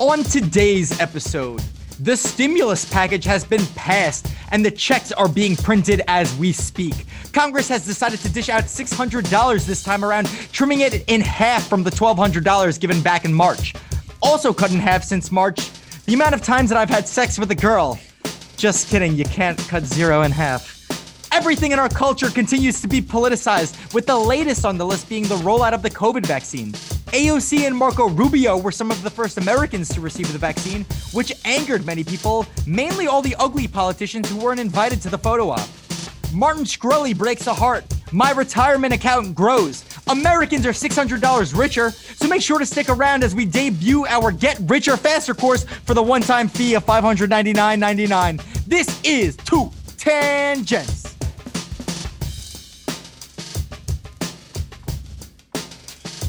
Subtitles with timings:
[0.00, 1.62] On today's episode,
[1.98, 7.04] the stimulus package has been passed and the checks are being printed as we speak.
[7.34, 11.82] Congress has decided to dish out $600 this time around, trimming it in half from
[11.82, 13.74] the $1,200 given back in March.
[14.22, 15.70] Also cut in half since March,
[16.06, 18.00] the amount of times that I've had sex with a girl.
[18.56, 20.80] Just kidding, you can't cut zero in half.
[21.30, 25.24] Everything in our culture continues to be politicized, with the latest on the list being
[25.24, 26.72] the rollout of the COVID vaccine.
[27.12, 31.32] AOC and Marco Rubio were some of the first Americans to receive the vaccine, which
[31.44, 35.68] angered many people, mainly all the ugly politicians who weren't invited to the photo op.
[36.32, 37.84] Martin Shkreli breaks a heart.
[38.12, 39.84] My retirement account grows.
[40.08, 44.58] Americans are $600 richer, so make sure to stick around as we debut our Get
[44.60, 48.40] Richer Faster course for the one time fee of $599.99.
[48.66, 51.19] This is Two Tangents.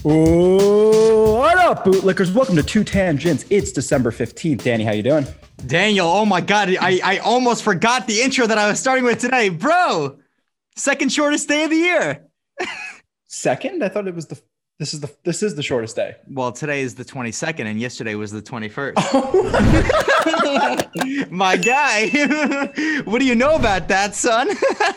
[0.04, 2.34] Oh, what up, bootlickers?
[2.34, 3.46] Welcome to Two Tangents.
[3.52, 4.64] It's December 15th.
[4.64, 5.28] Danny, how you doing?
[5.68, 9.20] Daniel, oh my god, I, I almost forgot the intro that I was starting with
[9.20, 9.50] today.
[9.50, 10.18] Bro,
[10.76, 12.26] second shortest day of the year.
[13.28, 13.84] Second?
[13.84, 14.42] I thought it was the
[14.82, 16.16] this is the this is the shortest day.
[16.28, 18.96] Well, today is the 22nd and yesterday was the 21st.
[21.32, 22.10] my guy.
[23.04, 24.50] what do you know about that, son?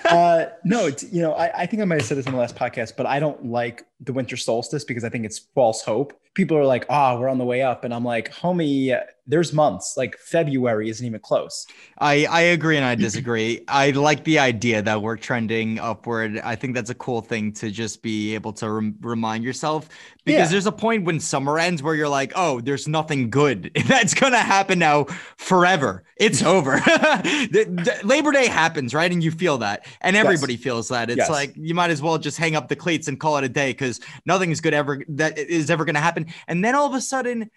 [0.07, 2.39] uh, no, it's, you know, I, I think I might have said this in the
[2.39, 6.19] last podcast, but I don't like the winter solstice because I think it's false hope.
[6.33, 9.53] People are like, "Ah, oh, we're on the way up," and I'm like, "Homie, there's
[9.53, 9.97] months.
[9.97, 11.67] Like February isn't even close."
[11.99, 13.63] I I agree and I disagree.
[13.69, 16.39] I like the idea that we're trending upward.
[16.41, 19.89] I think that's a cool thing to just be able to rem- remind yourself
[20.25, 20.47] because yeah.
[20.49, 24.39] there's a point when summer ends where you're like, "Oh, there's nothing good that's gonna
[24.39, 25.05] happen now
[25.37, 26.05] forever.
[26.17, 26.81] It's over."
[28.05, 29.11] Labor Day happens, right?
[29.11, 30.63] And you feel that, and everybody yes.
[30.63, 31.11] feels that.
[31.11, 31.31] It's yes.
[31.31, 33.71] like you might as well just hang up the cleats and call it a day
[33.71, 36.27] because nothing is good ever that is ever going to happen.
[36.49, 37.51] And then all of a sudden,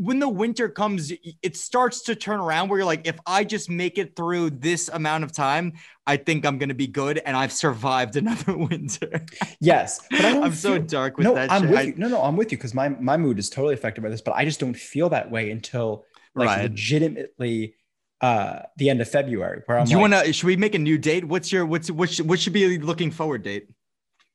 [0.00, 1.12] when the winter comes,
[1.42, 4.88] it starts to turn around where you're like, if I just make it through this
[4.88, 5.74] amount of time,
[6.06, 7.18] I think I'm going to be good.
[7.18, 9.26] And I've survived another winter.
[9.60, 10.00] Yes.
[10.10, 11.52] But I am so dark with no, that.
[11.52, 11.70] I'm shit.
[11.70, 11.94] with you.
[11.98, 14.34] No, no, I'm with you because my, my mood is totally affected by this, but
[14.34, 16.62] I just don't feel that way until like right.
[16.62, 17.74] legitimately
[18.20, 20.74] uh the end of February where I'm Do you like, want to should we make
[20.74, 21.24] a new date?
[21.24, 23.68] What's your what's what should, what should be looking forward date?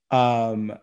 [0.10, 0.74] Um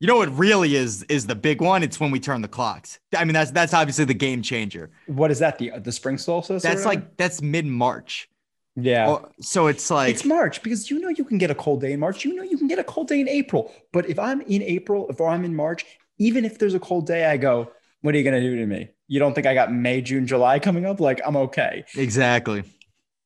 [0.00, 1.82] you know what really is is the big one?
[1.82, 2.98] It's when we turn the clocks.
[3.16, 4.90] I mean, that's that's obviously the game changer.
[5.06, 5.58] What is that?
[5.58, 6.62] The the spring solstice?
[6.62, 8.28] That's like that's mid March.
[8.76, 9.10] Yeah.
[9.10, 11.92] Oh, so it's like it's March because you know you can get a cold day
[11.92, 12.24] in March.
[12.24, 13.72] You know you can get a cold day in April.
[13.92, 15.84] But if I'm in April, if I'm in March,
[16.18, 18.88] even if there's a cold day, I go, "What are you gonna do to me?
[19.06, 20.98] You don't think I got May, June, July coming up?
[21.00, 22.64] Like I'm okay." Exactly.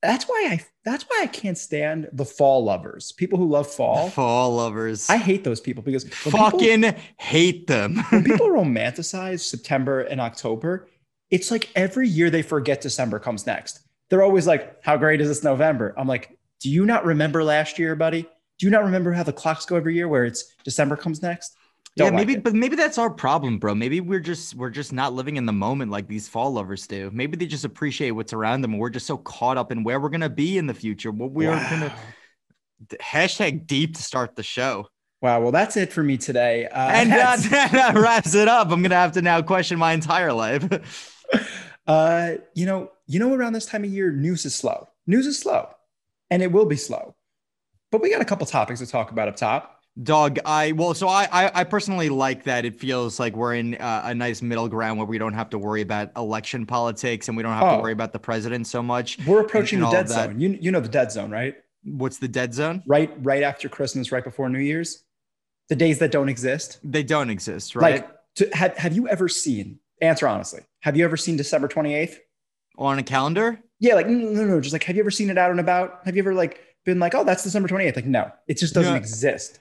[0.04, 3.12] That's why I that's why I can't stand the fall lovers.
[3.12, 4.10] People who love fall.
[4.10, 5.08] Fall lovers.
[5.08, 7.96] I hate those people because fucking people, hate them.
[8.10, 10.88] when people romanticize September and October,
[11.30, 13.80] it's like every year they forget December comes next.
[14.10, 17.78] They're always like, "How great is this November?" I'm like, "Do you not remember last
[17.78, 18.28] year, buddy?
[18.58, 21.56] Do you not remember how the clocks go every year where it's December comes next?"
[21.96, 23.72] Don't yeah, maybe, like but maybe that's our problem, bro.
[23.74, 27.08] Maybe we're just we're just not living in the moment like these fall lovers do.
[27.12, 30.00] Maybe they just appreciate what's around them, and we're just so caught up in where
[30.00, 31.94] we're gonna be in the future, what we're gonna
[33.00, 34.88] hashtag deep to start the show.
[35.22, 35.40] Wow.
[35.40, 36.66] Well, that's it for me today.
[36.66, 38.70] Uh, and uh, that wraps it up.
[38.70, 41.24] I'm gonna have to now question my entire life.
[41.86, 44.88] uh, you know, you know, around this time of year, news is slow.
[45.06, 45.68] News is slow,
[46.30, 47.14] and it will be slow.
[47.90, 49.73] But we got a couple topics to talk about up top.
[50.02, 52.64] Dog, I well, so I, I, I personally like that.
[52.64, 55.58] It feels like we're in uh, a nice middle ground where we don't have to
[55.58, 58.82] worry about election politics and we don't have oh, to worry about the president so
[58.82, 59.24] much.
[59.24, 60.40] We're approaching the dead zone.
[60.40, 61.54] You you know the dead zone, right?
[61.84, 62.82] What's the dead zone?
[62.86, 65.04] Right, right after Christmas, right before New Year's,
[65.68, 66.80] the days that don't exist.
[66.82, 68.02] They don't exist, right?
[68.02, 69.78] Like, to, have have you ever seen?
[70.00, 70.62] Answer honestly.
[70.80, 72.18] Have you ever seen December twenty eighth
[72.78, 73.60] on a calendar?
[73.78, 74.60] Yeah, like no, no, no.
[74.60, 76.00] Just like, have you ever seen it out and about?
[76.04, 77.94] Have you ever like been like, oh, that's December twenty eighth?
[77.94, 79.60] Like, no, it just doesn't exist.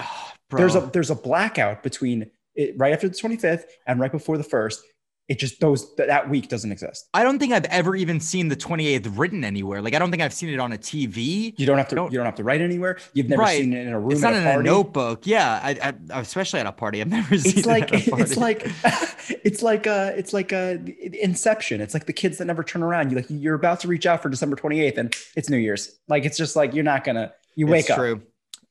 [0.52, 4.36] Oh, there's a there's a blackout between it, right after the 25th and right before
[4.36, 4.82] the first.
[5.28, 7.08] It just those that week doesn't exist.
[7.14, 9.80] I don't think I've ever even seen the 28th written anywhere.
[9.80, 11.54] Like I don't think I've seen it on a TV.
[11.56, 11.94] You don't have to.
[11.94, 12.98] Don't, you don't have to write anywhere.
[13.12, 13.60] You've never right.
[13.60, 14.10] seen it in a room.
[14.10, 15.28] It's not a in a notebook.
[15.28, 17.00] Yeah, I, I, especially at a party.
[17.00, 17.58] I've never seen.
[17.58, 18.62] It's like it it's like
[19.44, 21.80] it's like uh it's like uh Inception.
[21.80, 23.12] It's like the kids that never turn around.
[23.12, 25.96] You like you're about to reach out for December 28th and it's New Year's.
[26.08, 27.32] Like it's just like you're not gonna.
[27.54, 27.98] You wake it's up.
[27.98, 28.22] True.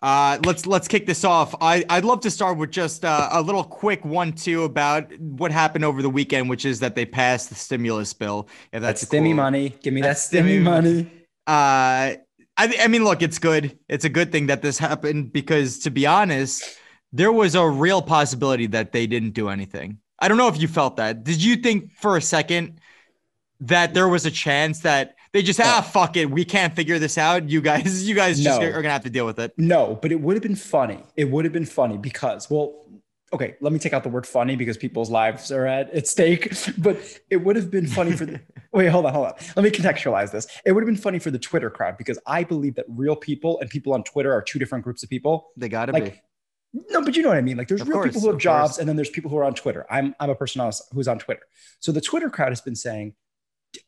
[0.02, 1.54] Uh, let's let's kick this off.
[1.60, 5.84] I I'd love to start with just uh, a little quick one-two about what happened
[5.84, 8.48] over the weekend, which is that they passed the stimulus bill.
[8.72, 9.36] If that's, that's stimmy cool.
[9.36, 11.12] money, give me that's that stimmy money.
[11.46, 12.16] Uh,
[12.56, 13.78] I I mean, look, it's good.
[13.90, 16.64] It's a good thing that this happened because, to be honest,
[17.12, 19.98] there was a real possibility that they didn't do anything.
[20.20, 21.24] I don't know if you felt that.
[21.26, 22.80] Did you think for a second
[23.62, 27.18] that there was a chance that they just ah fuck it, we can't figure this
[27.18, 27.50] out.
[27.50, 29.54] You guys, you guys just are gonna have to deal with it.
[29.58, 31.04] No, but it would have been funny.
[31.16, 32.86] It would have been funny because, well,
[33.32, 36.52] okay, let me take out the word funny because people's lives are at, at stake.
[36.80, 36.98] But
[37.30, 38.42] it would have been funny for the
[38.74, 39.34] wait, hold on, hold on.
[39.56, 40.48] Let me contextualize this.
[40.66, 43.60] It would have been funny for the Twitter crowd because I believe that real people
[43.60, 45.50] and people on Twitter are two different groups of people.
[45.58, 46.22] They gotta Like, be.
[46.92, 47.58] No, but you know what I mean.
[47.58, 48.78] Like, there's Of real course, people who have jobs, course.
[48.78, 49.88] and then there's people who are on Twitter.
[49.90, 51.42] I'm I'm a person who's on Twitter.
[51.80, 53.14] So the Twitter crowd has been saying,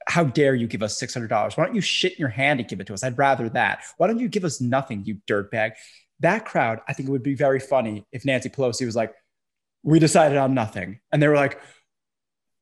[0.07, 1.57] "How dare you give us six hundred dollars?
[1.57, 3.03] Why don't you shit in your hand and give it to us?
[3.03, 3.83] I'd rather that.
[3.97, 5.71] Why don't you give us nothing, you dirtbag?"
[6.19, 9.13] That crowd, I think it would be very funny if Nancy Pelosi was like,
[9.83, 11.59] "We decided on nothing," and they were like.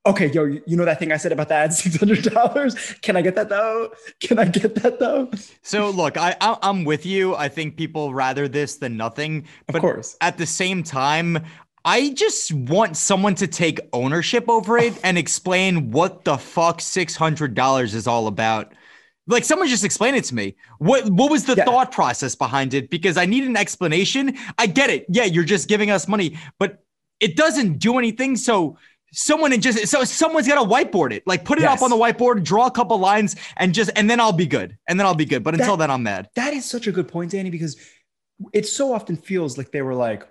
[0.05, 2.73] Okay, yo, you know that thing I said about that six hundred dollars?
[3.01, 3.91] Can I get that though?
[4.21, 5.29] Can I get that though?
[5.61, 7.35] So look, I, I I'm with you.
[7.35, 9.45] I think people rather this than nothing.
[9.67, 10.15] But Of course.
[10.21, 11.43] at the same time,
[11.89, 17.15] I just want someone to take ownership over it and explain what the fuck six
[17.15, 18.73] hundred dollars is all about.
[19.25, 20.55] Like someone just explain it to me.
[20.77, 21.65] What what was the Yeah.
[21.65, 22.91] thought process behind it?
[22.91, 24.37] Because I need an explanation.
[24.59, 25.07] I get it.
[25.09, 26.83] Yeah, you're just giving us money, but
[27.19, 28.35] it doesn't do anything.
[28.35, 28.77] So
[29.11, 31.23] someone and just so someone's got to whiteboard it.
[31.25, 34.19] Like put it up on the whiteboard, draw a couple lines, and just and then
[34.19, 34.77] I'll be good.
[34.87, 35.43] And then I'll be good.
[35.43, 36.29] But until That- then, I'm mad.
[36.35, 37.77] That is such a good point, Danny, because
[38.53, 40.21] it so often feels like they were like,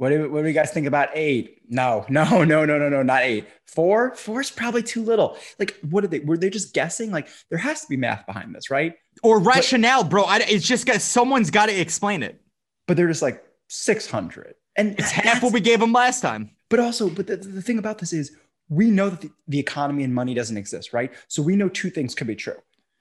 [0.00, 1.60] what do, what do you guys think about eight?
[1.68, 3.46] No, no, no, no, no, no, not eight.
[3.66, 4.14] Four?
[4.14, 5.36] Four is probably too little.
[5.58, 7.10] Like, what are they, were they just guessing?
[7.10, 8.94] Like, there has to be math behind this, right?
[9.22, 10.22] Or rationale, bro.
[10.22, 12.40] I, it's just got someone's got to explain it.
[12.88, 14.54] But they're just like 600.
[14.76, 16.50] And It's half what we gave them last time.
[16.70, 18.34] But also, but the, the thing about this is
[18.70, 21.12] we know that the, the economy and money doesn't exist, right?
[21.28, 22.56] So we know two things could be true.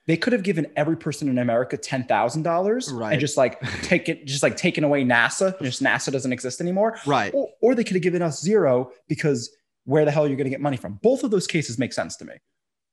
[0.10, 3.12] They could have given every person in America ten thousand dollars Right.
[3.12, 5.56] and just like take it, just like taken away NASA.
[5.62, 6.98] Just NASA doesn't exist anymore.
[7.06, 7.32] Right.
[7.32, 9.52] Or, or they could have given us zero because
[9.86, 10.94] where the hell are you going to get money from?
[11.04, 12.34] Both of those cases make sense to me,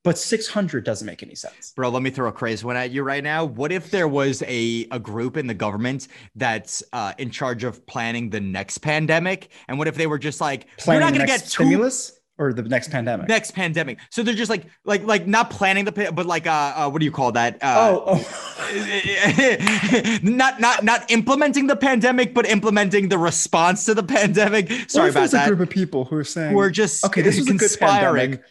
[0.03, 1.73] but six hundred doesn't make any sense.
[1.75, 3.45] Bro, let me throw a crazy one at you right now.
[3.45, 7.83] What if there was a, a group in the government that's uh, in charge of
[7.87, 9.49] planning the next pandemic?
[9.67, 12.16] And what if they were just like, Planning you're not going to get two stimulus
[12.37, 13.27] or the next pandemic.
[13.27, 13.99] next pandemic.
[14.09, 17.05] So they're just like, like, like not planning the, but like, uh, uh what do
[17.05, 17.55] you call that?
[17.61, 18.57] Uh, oh, oh.
[20.23, 24.69] not not not implementing the pandemic, but implementing the response to the pandemic.
[24.89, 25.45] Sorry about there's that.
[25.45, 28.31] a group of people who are saying, We're just okay, this is a good conspiring.
[28.31, 28.45] pandemic,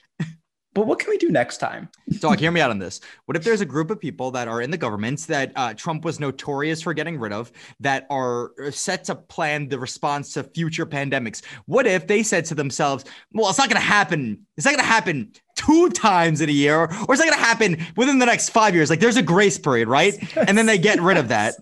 [0.76, 1.88] but what can we do next time?
[2.18, 3.00] Dog, hear me out on this.
[3.24, 6.04] What if there's a group of people that are in the governments that uh, Trump
[6.04, 7.50] was notorious for getting rid of
[7.80, 11.42] that are uh, set to plan the response to future pandemics?
[11.64, 14.44] What if they said to themselves, well, it's not going to happen.
[14.58, 17.38] It's not going to happen two times in a year, or it's not going to
[17.38, 18.90] happen within the next five years.
[18.90, 20.14] Like there's a grace period, right?
[20.36, 21.54] And then they get rid of that.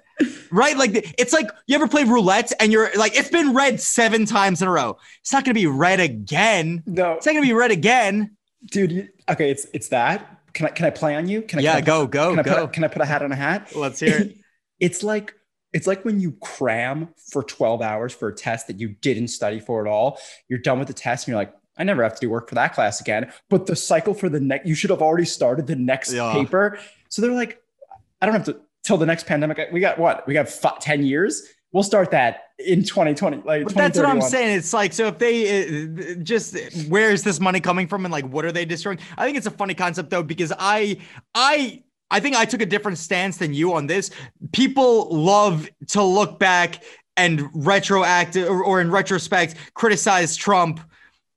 [0.50, 0.76] Right?
[0.76, 4.60] Like it's like you ever play roulette and you're like, it's been red seven times
[4.62, 4.98] in a row.
[5.20, 6.82] It's not going to be red again.
[6.86, 8.36] No, It's not going to be red again.
[8.66, 8.92] Dude.
[8.92, 10.40] You, okay, it's it's that.
[10.52, 11.42] Can I can I play on you?
[11.42, 11.62] Can I?
[11.62, 12.60] Yeah, can I, go, go, Can I, go.
[12.62, 13.72] Put, can I put a hat on a hat?
[13.74, 14.36] Let's hear it.
[14.80, 15.34] it's like
[15.72, 19.58] it's like when you cram for 12 hours for a test that you didn't study
[19.58, 20.18] for at all.
[20.48, 22.54] You're done with the test and you're like, I never have to do work for
[22.54, 23.32] that class again.
[23.50, 26.32] But the cycle for the next, you should have already started the next Yeah.
[26.32, 26.78] paper.
[27.08, 27.60] So they're like,
[28.22, 29.58] I don't have to till the next pandemic.
[29.72, 30.26] We got what?
[30.28, 31.42] We got fi 10 years.
[31.74, 33.38] We'll start that in 2020.
[33.38, 34.56] Like But that's what I'm saying.
[34.56, 36.56] It's like, so if they uh, just,
[36.86, 39.00] where is this money coming from, and like, what are they destroying?
[39.18, 40.98] I think it's a funny concept though, because I,
[41.34, 44.12] I, I think I took a different stance than you on this.
[44.52, 46.84] People love to look back
[47.16, 50.78] and retroactive or, or in retrospect criticize Trump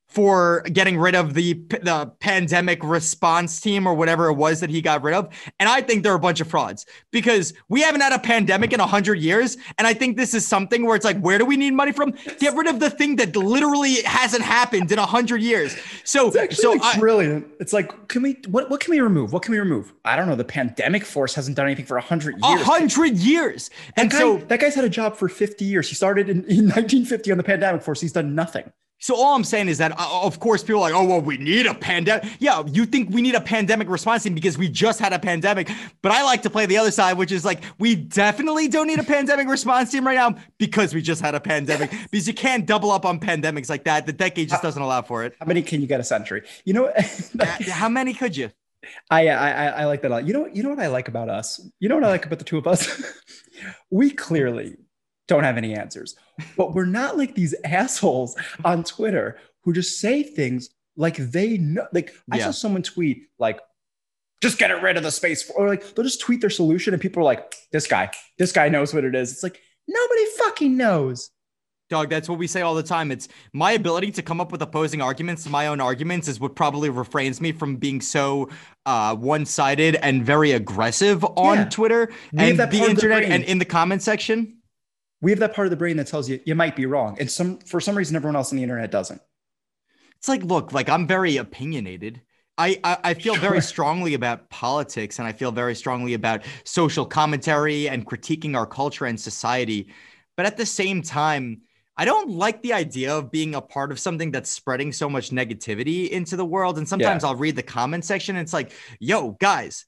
[0.08, 4.82] for getting rid of the the pandemic response team or whatever it was that he
[4.82, 5.28] got rid of
[5.60, 8.80] and i think they're a bunch of frauds because we haven't had a pandemic in
[8.80, 11.72] 100 years and i think this is something where it's like where do we need
[11.74, 16.32] money from get rid of the thing that literally hasn't happened in 100 years so
[16.32, 17.46] It's so like I, brilliant.
[17.60, 18.38] It's like, can we?
[18.48, 19.34] What what can we remove?
[19.34, 19.94] What can we remove?
[20.06, 20.36] I don't know.
[20.36, 22.62] The pandemic force hasn't done anything for hundred a years.
[22.62, 25.90] hundred years That and guy, so that guy's had a job for 50 years.
[25.90, 28.00] He started in, in 1950 on the pandemic force.
[28.00, 28.72] He's done nothing.
[29.00, 31.38] So all I'm saying is that, uh, of course, people are like, oh, well, we
[31.38, 32.26] need a pandemic.
[32.40, 35.70] Yeah, you think we need a pandemic response team because we just had a pandemic.
[36.02, 39.00] But I like to play the other side, which is like, we definitely don't need
[39.00, 41.92] a pandemic response team right now because we just had a pandemic.
[42.12, 44.06] Because you can't double up on pandemics like that.
[44.06, 45.36] The decade just doesn't allow for it.
[45.40, 46.44] How many can you get a century?
[46.66, 48.50] You know, Uh, How many could you?
[49.10, 50.28] I, I I I like that a lot.
[50.28, 51.60] You know, you know what I like about us.
[51.80, 53.04] You know what I like about the two of us.
[53.92, 54.78] we clearly
[55.28, 56.16] don't have any answers,
[56.56, 61.88] but we're not like these assholes on Twitter who just say things like they know.
[61.92, 62.46] Like I Yeah.
[62.46, 63.60] saw someone tweet like.
[64.40, 67.02] Just get rid of the space, for-" or like they'll just tweet their solution, and
[67.02, 70.78] people are like, "This guy, this guy knows what it is." It's like nobody fucking
[70.78, 71.32] knows.
[71.90, 73.12] Dog, that's what we say all the time.
[73.12, 76.54] It's my ability to come up with opposing arguments to my own arguments is what
[76.54, 78.50] probably refrains me from being so
[78.86, 81.70] uh, one-sided and very aggressive on yeah.
[81.70, 84.57] Twitter we and the internet and in the comment section.
[85.22, 87.30] We have that part of the brain that tells you you might be wrong, and
[87.30, 89.22] some for some reason everyone else on the internet doesn't.
[90.18, 92.22] It's like, look, like I'm very opinionated.
[92.58, 93.42] I, I, I feel sure.
[93.50, 98.66] very strongly about politics and I feel very strongly about social commentary and critiquing our
[98.66, 99.94] culture and society.
[100.36, 101.62] But at the same time,
[101.98, 105.32] I don't like the idea of being a part of something that's spreading so much
[105.32, 106.78] negativity into the world.
[106.78, 107.30] And sometimes yeah.
[107.30, 109.86] I'll read the comment section and it's like, yo, guys,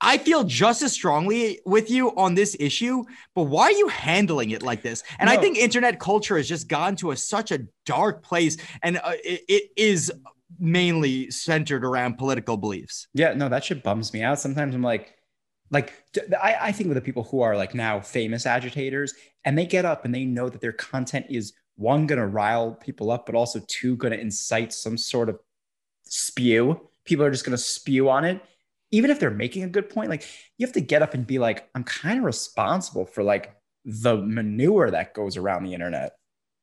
[0.00, 4.50] I feel just as strongly with you on this issue, but why are you handling
[4.50, 5.02] it like this?
[5.18, 5.34] And no.
[5.34, 9.12] I think internet culture has just gone to a, such a dark place and uh,
[9.24, 10.12] it, it is
[10.58, 13.08] mainly centered around political beliefs.
[13.12, 14.38] Yeah, no, that shit bums me out.
[14.38, 15.14] Sometimes I'm like,
[15.70, 15.92] like
[16.40, 19.14] I, I think with the people who are like now famous agitators
[19.44, 22.72] and they get up and they know that their content is one going to rile
[22.72, 25.38] people up but also two going to incite some sort of
[26.04, 28.40] spew people are just going to spew on it
[28.90, 30.26] even if they're making a good point like
[30.56, 33.54] you have to get up and be like i'm kind of responsible for like
[33.84, 36.12] the manure that goes around the internet.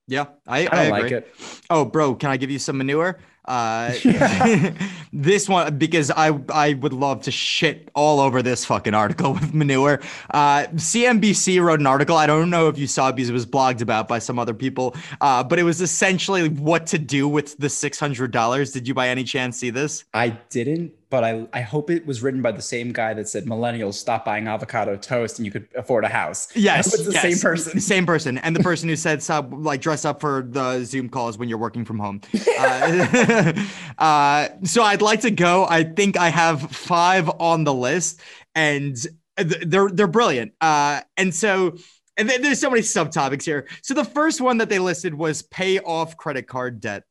[0.08, 1.34] Yeah i, I I like it.
[1.70, 3.94] Oh bro can i give you some manure uh,
[5.14, 9.54] this one because I I would love to shit all over this fucking article with
[9.54, 10.02] manure.
[10.32, 12.18] Uh, CNBC wrote an article.
[12.18, 14.54] I don't know if you saw it because it was blogged about by some other
[14.54, 14.96] people.
[15.22, 18.72] Uh, but it was essentially what to do with the six hundred dollars.
[18.72, 20.06] Did you by any chance see this?
[20.14, 23.46] I didn't, but I, I hope it was written by the same guy that said
[23.46, 26.48] millennials stop buying avocado toast and you could afford a house.
[26.56, 27.22] Yes, it's the yes.
[27.22, 27.80] same person.
[27.80, 31.38] Same person, and the person who said stop like dress up for the Zoom calls
[31.38, 32.22] when you're working from home.
[32.58, 33.35] Uh,
[33.98, 35.65] uh, so I'd like to go.
[35.68, 38.22] I think I have five on the list,
[38.54, 38.96] and
[39.38, 40.54] they're they're brilliant.
[40.62, 41.77] Uh, and so
[42.18, 43.68] and there's so many subtopics here.
[43.82, 47.04] So the first one that they listed was pay off credit card debt.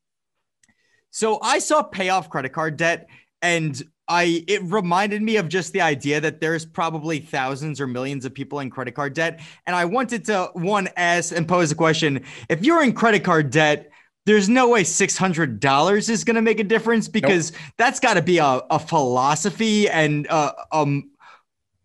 [1.10, 3.08] So I saw pay off credit card debt
[3.42, 8.24] and I it reminded me of just the idea that there's probably thousands or millions
[8.24, 9.40] of people in credit card debt.
[9.66, 12.24] And I wanted to one ask and pose a question.
[12.48, 13.90] If you're in credit card debt,
[14.26, 17.60] there's no way $600 is going to make a difference because nope.
[17.78, 21.10] that's got to be a, a philosophy and uh, um,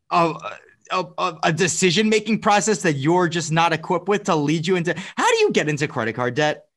[0.09, 0.33] a,
[0.91, 4.95] a, a decision making process that you're just not equipped with to lead you into.
[5.17, 6.69] How do you get into credit card debt?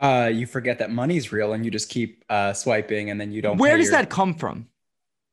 [0.00, 3.42] uh, you forget that money's real and you just keep uh, swiping and then you
[3.42, 3.58] don't.
[3.58, 3.96] Where does your...
[3.96, 4.68] that come from?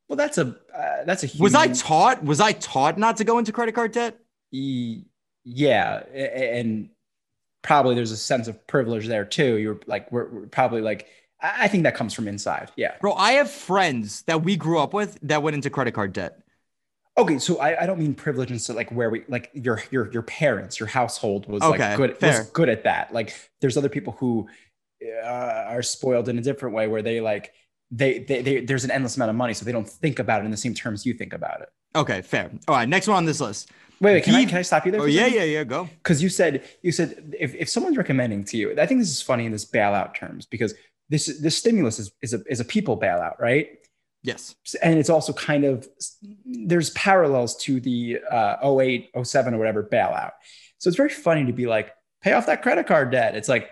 [0.08, 1.28] Well, that's a uh, that's a.
[1.28, 1.44] Human...
[1.44, 2.24] Was I taught?
[2.24, 4.20] Was I taught not to go into credit card debt?
[4.52, 6.90] Yeah, and
[7.66, 9.58] probably there's a sense of privilege there too.
[9.58, 11.08] You're like we're, we're probably like
[11.42, 12.72] I think that comes from inside.
[12.76, 13.14] Yeah, bro.
[13.14, 16.40] I have friends that we grew up with that went into credit card debt.
[17.18, 20.12] Okay, so I, I don't mean privilege and so like where we like your your
[20.12, 22.40] your parents, your household was okay, like good fair.
[22.40, 23.12] was good at that.
[23.14, 24.48] Like there's other people who
[25.04, 27.52] uh, are spoiled in a different way where they like
[27.90, 30.46] they, they they there's an endless amount of money, so they don't think about it
[30.46, 31.70] in the same terms you think about it.
[31.96, 32.52] Okay, fair.
[32.68, 33.72] All right, next one on this list.
[34.02, 35.02] Wait, wait, can, he, I, can I stop you there?
[35.02, 35.90] Oh, yeah, yeah, yeah, go.
[36.04, 39.22] Because you said you said if, if someone's recommending to you, I think this is
[39.22, 40.74] funny in this bailout terms because
[41.10, 43.70] this this stimulus is, is a is a people bailout, right?
[44.26, 44.56] Yes.
[44.82, 45.88] And it's also kind of,
[46.46, 50.32] there's parallels to the uh, 08, 07 or whatever bailout.
[50.80, 53.36] So it's very funny to be like, pay off that credit card debt.
[53.36, 53.70] It's like,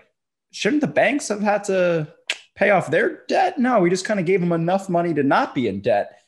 [0.52, 2.14] shouldn't the banks have had to
[2.54, 3.58] pay off their debt?
[3.58, 6.20] No, we just kind of gave them enough money to not be in debt.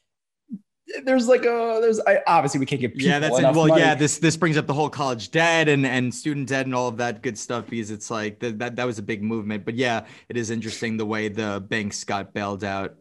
[1.02, 3.80] There's like a there's I, obviously we can't give yeah that's well money.
[3.80, 6.86] yeah this this brings up the whole college debt and and student debt and all
[6.86, 9.74] of that good stuff because it's like that that, that was a big movement but
[9.74, 12.94] yeah it is interesting the way the banks got bailed out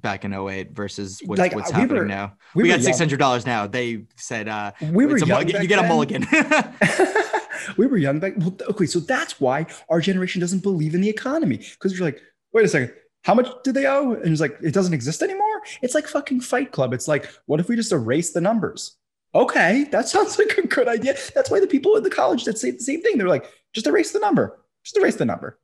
[0.00, 2.34] back in 08 versus what's, like, what's happening were, now.
[2.54, 3.66] We, we got $600 now.
[3.66, 6.26] They said, uh, we were young you get a mulligan.
[7.76, 8.34] we were young back.
[8.36, 8.86] Well, okay.
[8.86, 11.64] So that's why our generation doesn't believe in the economy.
[11.78, 12.20] Cause you're like,
[12.52, 12.92] wait a second.
[13.24, 14.12] How much do they owe?
[14.12, 15.62] And it's like, it doesn't exist anymore.
[15.82, 16.92] It's like fucking fight club.
[16.92, 18.96] It's like, what if we just erase the numbers?
[19.34, 19.84] Okay.
[19.90, 21.16] That sounds like a good idea.
[21.34, 23.18] That's why the people at the college that say the same thing.
[23.18, 24.60] They're like, just erase the number.
[24.84, 25.58] Just erase the number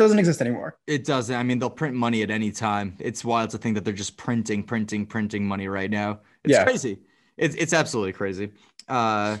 [0.00, 0.78] doesn't exist anymore.
[0.86, 1.34] It doesn't.
[1.34, 2.96] I mean, they'll print money at any time.
[2.98, 6.20] It's wild to think that they're just printing, printing, printing money right now.
[6.44, 6.64] It's yeah.
[6.64, 6.98] crazy.
[7.36, 8.50] It's it's absolutely crazy.
[8.88, 9.38] Uh,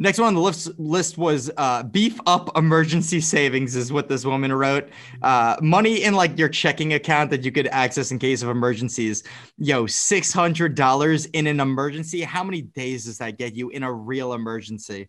[0.00, 4.24] next one on the list list was uh, beef up emergency savings is what this
[4.24, 4.88] woman wrote.
[5.22, 9.22] Uh, money in like your checking account that you could access in case of emergencies.
[9.58, 12.22] Yo, six hundred dollars in an emergency.
[12.22, 15.08] How many days does that get you in a real emergency?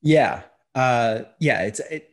[0.00, 0.42] Yeah,
[0.74, 1.62] uh, yeah.
[1.62, 2.08] It's it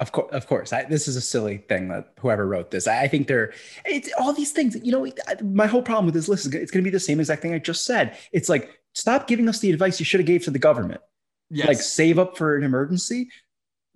[0.00, 0.72] of course, of course.
[0.72, 2.86] I, this is a silly thing that whoever wrote this.
[2.86, 3.52] I, I think they're
[3.84, 4.76] it's all these things.
[4.82, 5.08] You know,
[5.42, 7.52] my whole problem with this list is it's going to be the same exact thing
[7.52, 8.16] I just said.
[8.32, 11.00] It's like stop giving us the advice you should have gave to the government.
[11.50, 11.68] Yes.
[11.68, 13.30] Like save up for an emergency.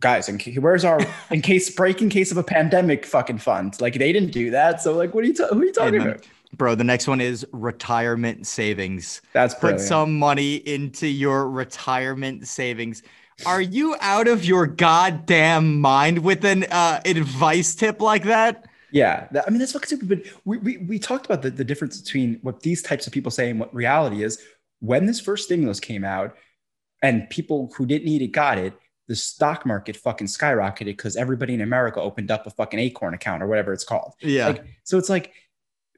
[0.01, 3.81] guys, and where's our in case break in case of a pandemic fucking fund?
[3.81, 4.81] Like they didn't do that.
[4.81, 6.27] So like, what are you ta- who are you talking about?
[6.55, 9.23] Bro, the next one is retirement savings.
[9.33, 13.03] That's put some money into your retirement savings.
[13.47, 18.67] Are you out of your goddamn mind with an uh, advice tip like that?
[18.91, 20.09] Yeah, that, I mean that's fucking stupid.
[20.09, 23.31] But we, we we talked about the, the difference between what these types of people
[23.31, 24.39] say and what reality is.
[24.81, 26.37] When this first stimulus came out,
[27.03, 28.75] and people who didn't need it got it,
[29.09, 33.43] the stock market fucking skyrocketed because everybody in America opened up a fucking Acorn account
[33.43, 34.15] or whatever it's called.
[34.21, 34.49] Yeah.
[34.49, 35.33] Like, so it's like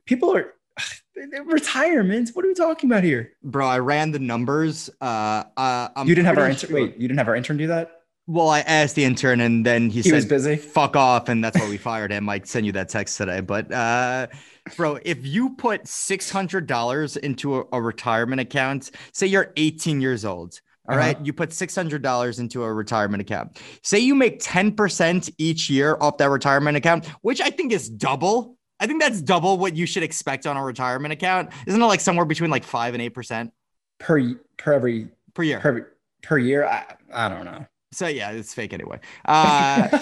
[0.06, 0.54] people are
[1.44, 2.30] retirement.
[2.32, 3.66] What are we talking about here, bro?
[3.66, 4.90] I ran the numbers.
[5.00, 6.70] Uh, uh you didn't have our intern.
[6.70, 6.80] Sure.
[6.80, 8.00] Wait, you didn't have our intern do that?
[8.26, 10.56] Well, I asked the intern, and then he, he said, was busy.
[10.56, 12.26] Fuck off, and that's why we fired him.
[12.28, 14.28] I send you that text today, but uh,
[14.76, 20.00] bro, if you put six hundred dollars into a, a, retirement account, say you're 18
[20.00, 20.58] years old.
[20.86, 21.06] All uh-huh.
[21.06, 23.58] right, you put $600 into a retirement account.
[23.82, 28.58] Say you make 10% each year off that retirement account, which I think is double
[28.80, 31.50] I think that's double what you should expect on a retirement account.
[31.66, 33.52] Isn't it like somewhere between like five and eight percent
[33.98, 36.66] per per every per year per, per year?
[36.66, 37.66] I, I don't know.
[37.92, 39.00] So yeah, it's fake anyway.
[39.24, 39.96] Uh,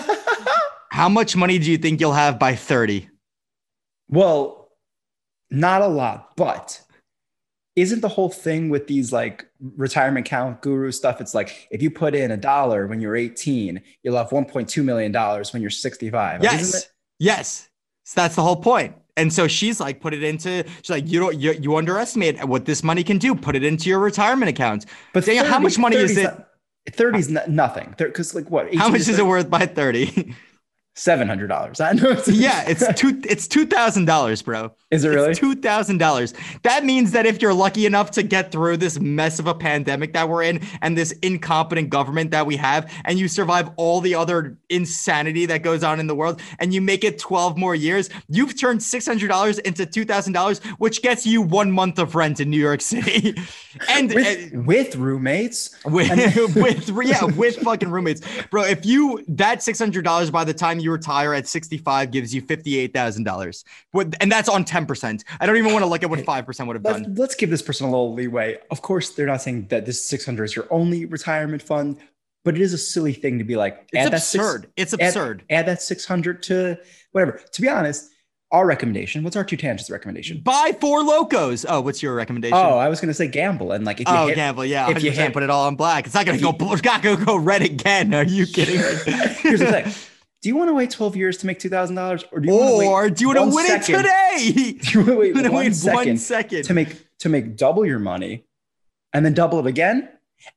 [0.90, 3.08] how much money do you think you'll have by thirty?
[4.08, 4.70] Well,
[5.50, 6.80] not a lot, but
[7.74, 11.20] isn't the whole thing with these like retirement account guru stuff?
[11.20, 15.12] It's like if you put in a dollar when you're 18, you'll have 1.2 million
[15.12, 16.42] dollars when you're 65.
[16.42, 16.88] Yes.
[17.18, 17.68] Yes.
[18.04, 18.96] So that's the whole point.
[19.16, 20.64] And so she's like, put it into.
[20.82, 23.34] She's like, you don't, you, you underestimate what this money can do.
[23.34, 24.86] Put it into your retirement account.
[25.12, 26.30] But 30, how much money is it?
[26.90, 27.94] Thirty is nothing.
[27.96, 28.74] Because like what?
[28.74, 30.34] How much is it worth by thirty?
[30.94, 31.80] seven hundred dollars.
[31.80, 32.20] I know.
[32.26, 33.20] yeah, it's two.
[33.24, 34.72] It's two thousand dollars, bro.
[34.90, 36.34] Is it really two thousand dollars?
[36.62, 40.12] That means that if you're lucky enough to get through this mess of a pandemic
[40.12, 44.14] that we're in and this incompetent government that we have, and you survive all the
[44.14, 48.10] other insanity that goes on in the world, and you make it twelve more years,
[48.28, 52.14] you've turned six hundred dollars into two thousand dollars, which gets you one month of
[52.14, 53.34] rent in New York City,
[53.88, 56.10] and with, uh, with roommates, with
[56.54, 58.64] with yeah, with fucking roommates, bro.
[58.64, 62.42] If you that six hundred dollars by the time you retire at 65 gives you
[62.42, 63.64] $58,000.
[64.20, 65.24] And that's on 10%.
[65.40, 67.14] I don't even want to look at what 5% would have let's, done.
[67.14, 68.58] Let's give this person a little leeway.
[68.70, 71.98] Of course, they're not saying that this 600 is your only retirement fund,
[72.44, 74.62] but it is a silly thing to be like, it's absurd.
[74.62, 75.44] Six, it's absurd.
[75.48, 76.78] Add, add that 600 to
[77.12, 77.40] whatever.
[77.52, 78.10] To be honest,
[78.52, 79.24] our recommendation.
[79.24, 80.40] What's our two tangents recommendation?
[80.42, 81.64] Buy Four Locos.
[81.66, 82.56] Oh, what's your recommendation?
[82.56, 85.02] Oh, I was gonna say gamble and like if you oh hit, gamble, yeah, if
[85.02, 86.04] you hit, put it all in black.
[86.04, 86.54] It's not gonna go.
[86.72, 88.14] It's not gonna go red again.
[88.14, 88.76] Are you kidding?
[89.38, 89.92] Here's the thing:
[90.42, 93.08] do you want to wait 12 years to make $2,000 or do you or want
[93.08, 94.72] to do you want to win second, it today?
[94.82, 97.86] Do you want to wait, one, wait second one second to make to make double
[97.86, 98.44] your money
[99.12, 100.08] and then double it again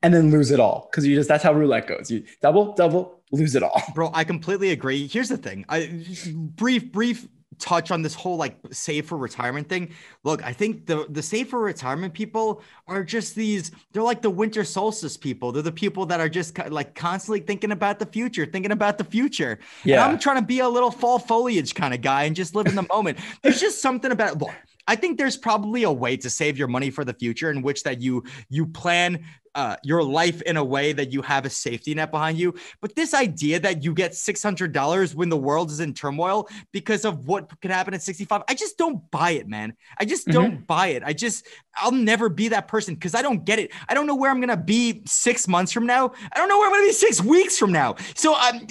[0.02, 2.10] and then lose it all because you just that's how roulette goes.
[2.10, 3.82] You double, double, lose it all.
[3.94, 5.08] Bro, I completely agree.
[5.08, 5.66] Here's the thing.
[5.70, 7.28] I brief brief
[7.60, 9.92] touch on this whole like save for retirement thing.
[10.24, 13.72] Look, I think the the save for retirement people are just these.
[13.92, 15.52] They're like the winter solstice people.
[15.52, 19.04] They're the people that are just like constantly thinking about the future, thinking about the
[19.04, 19.60] future.
[19.84, 22.56] Yeah, and I'm trying to be a little fall foliage kind of guy and just
[22.56, 23.20] live in the moment.
[23.42, 24.52] There's just something about look.
[24.88, 27.84] I think there's probably a way to save your money for the future in which
[27.84, 29.24] that you you plan
[29.56, 32.54] uh, your life in a way that you have a safety net behind you.
[32.82, 37.26] But this idea that you get $600 when the world is in turmoil because of
[37.26, 39.74] what could happen at 65, I just don't buy it, man.
[39.98, 40.64] I just don't mm-hmm.
[40.66, 41.04] buy it.
[41.04, 43.72] I just, I'll never be that person because I don't get it.
[43.88, 46.12] I don't know where I'm going to be six months from now.
[46.34, 47.96] I don't know where I'm going to be six weeks from now.
[48.16, 48.68] So I'm,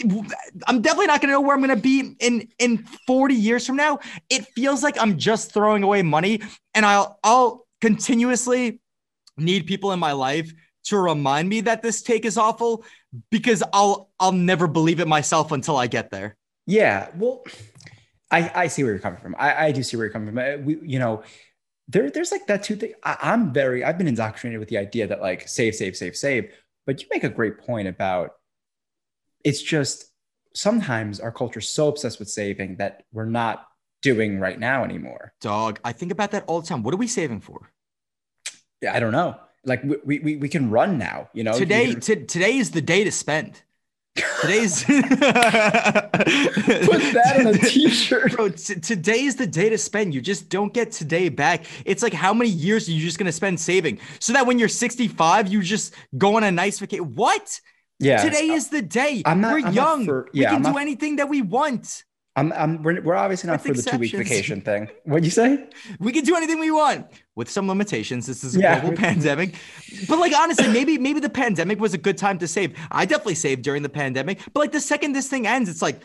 [0.67, 3.67] I'm definitely not going to know where I'm going to be in, in 40 years
[3.67, 4.01] from now.
[4.29, 6.43] It feels like I'm just throwing away money
[6.75, 8.81] and I'll, I'll continuously
[9.37, 10.53] need people in my life
[10.85, 12.85] to remind me that this take is awful
[13.31, 16.37] because I'll I'll never believe it myself until I get there.
[16.67, 17.45] Yeah, well,
[18.31, 19.35] I I see where you're coming from.
[19.39, 20.39] I I do see where you're coming from.
[20.39, 21.23] Uh, we, you know,
[21.89, 22.93] there there's like that two thing.
[23.03, 26.53] I, I'm very I've been indoctrinated with the idea that like save save save save.
[26.87, 28.33] But you make a great point about
[29.43, 30.07] it's just
[30.55, 33.67] sometimes our culture is so obsessed with saving that we're not
[34.03, 35.33] doing right now anymore.
[35.41, 36.83] Dog, I think about that all the time.
[36.83, 37.71] What are we saving for?
[38.83, 42.01] Yeah, I don't know like we, we, we can run now, you know, today, can...
[42.01, 43.63] t- today is the day to spend.
[44.41, 46.21] Today's put that
[47.39, 48.37] in a t-shirt.
[48.37, 50.15] Bro, t- today is the day to spend.
[50.15, 51.65] You just don't get today back.
[51.85, 54.69] It's like how many years are you just gonna spend saving so that when you're
[54.69, 57.15] 65, you just go on a nice vacation.
[57.15, 57.61] What?
[57.99, 58.23] Yeah.
[58.23, 59.23] Today is the day.
[59.25, 60.05] I'm not, We're I'm young.
[60.05, 62.05] For, yeah, we can do anything that we want.
[62.37, 64.89] I'm, I'm we're, we're obviously not With for the two week vacation thing.
[65.05, 65.69] What'd you say?
[66.01, 68.27] We can do anything we want with some limitations.
[68.27, 68.81] This is a Yeah.
[68.81, 69.55] global pandemic.
[70.09, 72.77] But like honestly, maybe maybe the pandemic was a good time to save.
[72.91, 74.41] I definitely saved during the pandemic.
[74.53, 76.01] But like the second this thing ends, it's like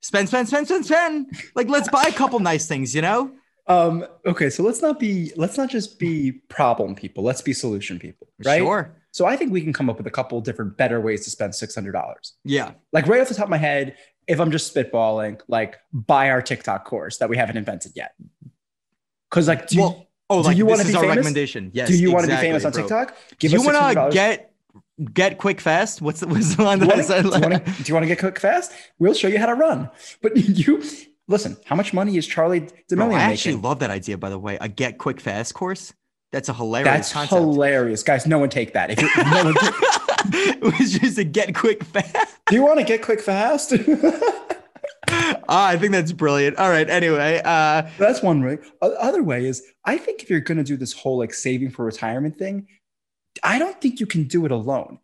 [0.00, 1.36] spend, spend, spend, spend, spend.
[1.54, 3.32] Like let's buy a couple nice things, you know?
[3.66, 7.24] Um, okay, so let's not be let's not just be problem people.
[7.24, 8.58] Let's be solution people, right?
[8.60, 8.96] Sure.
[9.10, 11.54] So I think we can come up with a couple different better ways to spend
[11.54, 12.34] six hundred dollars.
[12.44, 12.72] Yeah.
[12.92, 16.42] Like right off the top of my head, if I'm just spitballing, like buy our
[16.42, 18.14] TikTok course that we haven't invented yet.
[19.30, 21.08] Because like, do, well, oh, do like you wanna be famous?
[21.08, 21.70] recommendation.
[21.74, 21.88] Yes.
[21.88, 22.82] do you want to be famous on bro.
[22.82, 23.16] TikTok?
[23.30, 24.52] Do Give you want to get
[25.12, 26.00] get quick fast?
[26.00, 27.24] What's the, what's the line Do that you I said?
[27.26, 28.72] wanna- do you want to get quick fast?
[28.98, 29.90] We'll show you how to run.
[30.22, 30.82] But you
[31.28, 31.56] listen.
[31.64, 33.62] How much money is Charli Bro, D'Amelio I actually making?
[33.68, 34.56] love that idea, by the way.
[34.60, 35.92] A get quick fast course.
[36.32, 37.40] That's a hilarious That's concept.
[37.40, 38.26] hilarious, guys.
[38.26, 38.90] No one take that.
[38.90, 39.74] If you're, no one take-
[40.32, 42.38] it was just a get quick fast.
[42.46, 43.72] do you want to get quick fast?
[45.48, 46.56] Ah, I think that's brilliant.
[46.58, 46.88] All right.
[46.88, 48.58] Anyway, uh, That's one way.
[48.80, 51.84] Other way is I think if you're going to do this whole like saving for
[51.84, 52.66] retirement thing,
[53.42, 54.98] I don't think you can do it alone.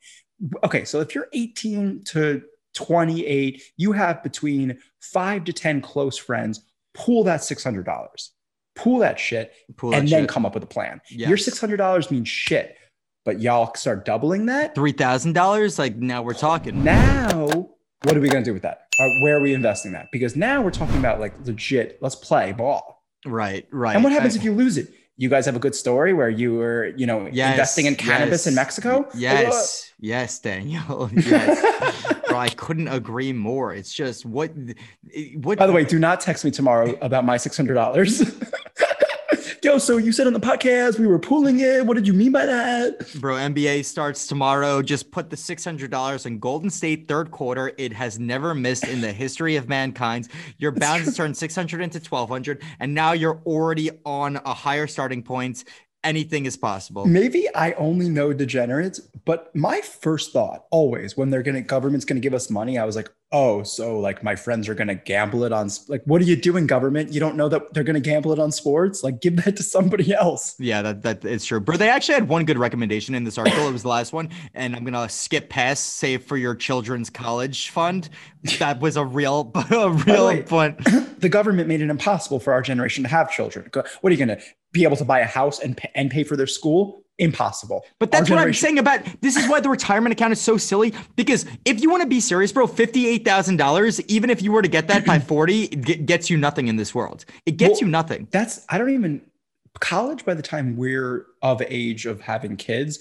[0.64, 2.42] Okay, so if you're 18 to
[2.74, 8.28] 28, you have between five to 10 close friends, pool that $600.
[8.76, 11.00] Pool that shit pull and that then come up with a plan.
[11.10, 11.28] Yes.
[11.28, 12.76] Your $600 means shit,
[13.24, 14.74] but y'all start doubling that.
[14.74, 15.78] three thousand dollars.
[15.78, 16.82] Like now we're talking.
[16.84, 17.68] Now,
[18.02, 18.86] what are we going to do with that?
[18.98, 20.08] Uh, where are we investing that?
[20.12, 23.04] Because now we're talking about like legit, let's play ball.
[23.26, 23.66] Right.
[23.70, 23.94] Right.
[23.94, 24.88] And what happens I- if you lose it?
[25.16, 28.46] You guys have a good story where you were, you know, Yes, investing in cannabis
[28.46, 29.06] in Mexico.
[29.14, 29.92] Yes.
[29.98, 31.10] Yes, Daniel.
[31.14, 32.14] Yes.
[32.26, 33.74] Bro, I couldn't agree more.
[33.74, 34.50] It's just what.
[35.42, 35.58] What?
[35.58, 38.22] By the way, do not text me tomorrow about my six hundred dollars.
[39.62, 41.84] Yo, so you said on the podcast we were pooling it.
[41.84, 43.06] What did you mean by that?
[43.16, 44.80] Bro, NBA starts tomorrow.
[44.80, 47.72] Just put the $600 in Golden State third quarter.
[47.76, 50.28] It has never missed in the history of mankind.
[50.56, 55.22] You're bound to turn 600 into 1200 and now you're already on a higher starting
[55.22, 55.64] point.
[56.02, 57.04] Anything is possible.
[57.04, 62.20] Maybe I only know degenerates, but my first thought always when they're gonna government's gonna
[62.20, 65.52] give us money, I was like, oh, so like my friends are gonna gamble it
[65.52, 67.12] on like what are you doing, government?
[67.12, 69.04] You don't know that they're gonna gamble it on sports?
[69.04, 70.56] Like give that to somebody else.
[70.58, 71.60] Yeah, that that is true.
[71.60, 73.68] But they actually had one good recommendation in this article.
[73.68, 77.68] It was the last one, and I'm gonna skip past save for your children's college
[77.68, 78.08] fund.
[78.58, 80.78] That was a real, a real point.
[81.20, 83.70] the government made it impossible for our generation to have children.
[83.74, 86.24] What are you going to be able to buy a house and pay, and pay
[86.24, 87.04] for their school?
[87.18, 87.84] Impossible.
[87.98, 90.56] But that's Our what I'm saying about this is why the retirement account is so
[90.56, 90.94] silly.
[91.16, 94.62] Because if you want to be serious, bro, fifty-eight thousand dollars, even if you were
[94.62, 97.26] to get that by forty, it gets you nothing in this world.
[97.44, 98.28] It gets Well, you nothing.
[98.30, 99.20] That's I don't even
[99.80, 102.98] college by the time we're of age of having kids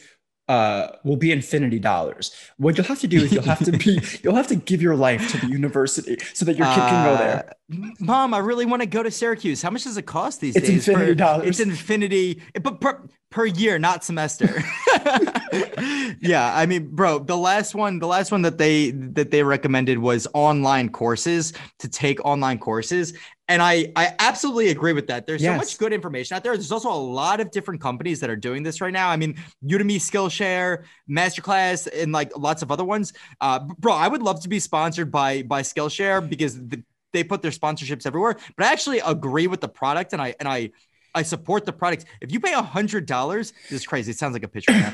[0.49, 2.33] uh will be infinity dollars.
[2.57, 4.95] What you'll have to do is you'll have to be you'll have to give your
[4.95, 7.49] life to the university so that your kid can go there.
[7.49, 7.53] Uh,
[7.99, 9.62] Mom, I really want to go to Syracuse.
[9.62, 10.88] How much does it cost these It's days?
[10.88, 11.47] infinity per- dollars.
[11.47, 14.63] It's infinity, but per, per year, not semester.
[16.19, 19.99] yeah, I mean, bro, the last one, the last one that they that they recommended
[19.99, 23.13] was online courses to take online courses.
[23.49, 25.25] And I, I absolutely agree with that.
[25.25, 26.53] There's so much good information out there.
[26.53, 29.09] There's also a lot of different companies that are doing this right now.
[29.09, 33.12] I mean, Udemy, Skillshare, Masterclass, and like lots of other ones.
[33.41, 37.41] Uh, bro, I would love to be sponsored by by Skillshare because the, they put
[37.41, 38.38] their sponsorships everywhere.
[38.55, 40.69] But I actually agree with the product, and I and I
[41.15, 42.05] I support the product.
[42.21, 44.12] If you pay a hundred dollars, this is crazy.
[44.12, 44.93] It sounds like a pitch right now.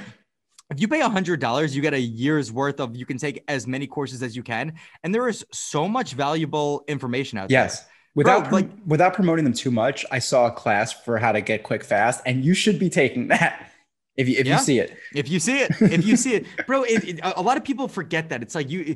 [0.72, 2.96] If you pay a hundred dollars, you get a year's worth of.
[2.96, 6.86] You can take as many courses as you can, and there is so much valuable
[6.88, 7.95] information out there.
[8.16, 11.42] Without Bro, prom- without promoting them too much, I saw a class for how to
[11.42, 13.70] get quick fast, and you should be taking that
[14.18, 14.58] if you if Yeah.
[14.58, 14.98] you see it.
[15.14, 17.64] If you see it, if you see it, bro, it, it- a a lot of
[17.64, 18.42] people forget that.
[18.42, 18.96] It's like you,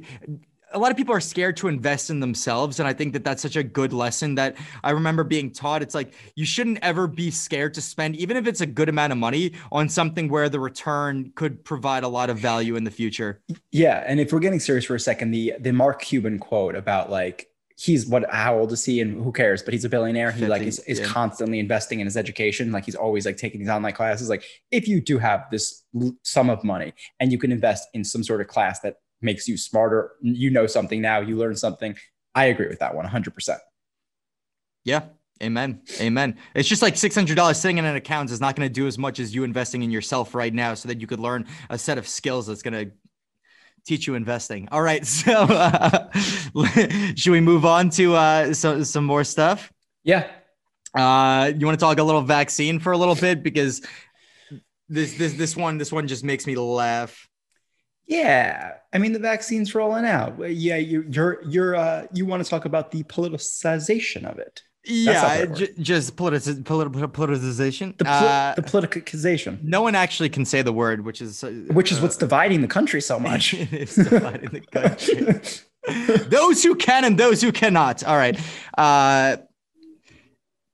[0.71, 2.79] a lot of people are scared to invest in themselves.
[2.79, 5.81] And I think that that's such a good lesson that I remember being taught.
[5.81, 9.11] It's like you shouldn't ever be scared to spend, even if it's a good amount
[9.11, 12.91] of money, on something where the return could provide a lot of value in the
[12.91, 13.41] future.
[13.71, 17.09] Yeah, and if we're getting serious for a second, the the Mark Cuban quote about
[17.09, 17.48] like
[17.79, 19.63] he's what how old is he and who cares?
[19.63, 20.31] But he's a billionaire.
[20.31, 21.05] He like is, is yeah.
[21.05, 22.73] constantly investing in his education.
[22.73, 24.27] Like he's always like taking these online classes.
[24.27, 25.83] Like if you do have this
[26.23, 29.57] sum of money and you can invest in some sort of class that makes you
[29.57, 31.95] smarter, you know something now, you learn something.
[32.35, 33.57] I agree with that one 100%.
[34.83, 35.03] Yeah.
[35.41, 35.81] Amen.
[36.01, 36.37] Amen.
[36.53, 39.19] It's just like $600 sitting in an account is not going to do as much
[39.19, 42.05] as you investing in yourself right now so that you could learn a set of
[42.09, 42.91] skills that's going to
[43.85, 44.67] teach you investing.
[44.71, 45.05] All right.
[45.05, 46.09] So, uh,
[47.15, 49.71] should we move on to uh, so, some more stuff?
[50.03, 50.27] Yeah.
[50.95, 53.81] Uh, you want to talk a little vaccine for a little bit because
[54.87, 57.27] this this this one this one just makes me laugh.
[58.07, 60.39] Yeah, I mean the vaccine's rolling out.
[60.39, 64.63] Yeah, you're you're you're uh, you want to talk about the politicization of it.
[64.85, 67.97] Yeah, j- just politi- politi- politicization.
[67.97, 69.61] The, pol- uh, the politicization.
[69.63, 72.67] No one actually can say the word, which is uh, which is what's dividing the
[72.67, 73.53] country so much.
[73.53, 75.41] it's dividing the country.
[76.29, 78.03] those who can and those who cannot.
[78.03, 78.39] All right.
[78.77, 79.37] Uh,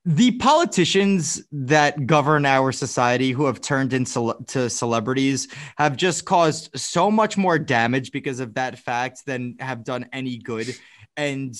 [0.08, 7.10] the politicians that govern our society who have turned into celebrities have just caused so
[7.10, 10.68] much more damage because of that fact than have done any good.
[11.16, 11.52] And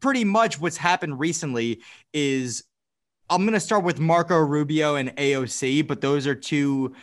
[0.00, 1.80] pretty much what's happened recently
[2.12, 2.64] is
[3.28, 6.94] I'm going to start with Marco Rubio and AOC, but those are two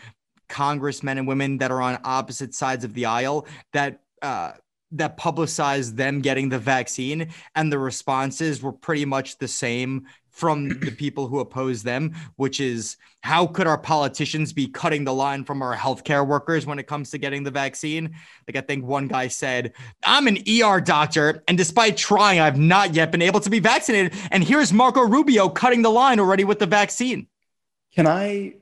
[0.50, 4.52] congressmen and women that are on opposite sides of the aisle that uh,
[4.92, 10.06] that publicized them getting the vaccine and the responses were pretty much the same
[10.38, 15.14] from the people who oppose them, which is how could our politicians be cutting the
[15.14, 18.16] line from our healthcare workers when it comes to getting the vaccine?
[18.48, 19.74] Like, I think one guy said,
[20.04, 24.14] I'm an ER doctor, and despite trying, I've not yet been able to be vaccinated.
[24.30, 27.28] And here's Marco Rubio cutting the line already with the vaccine.
[27.96, 28.54] Can I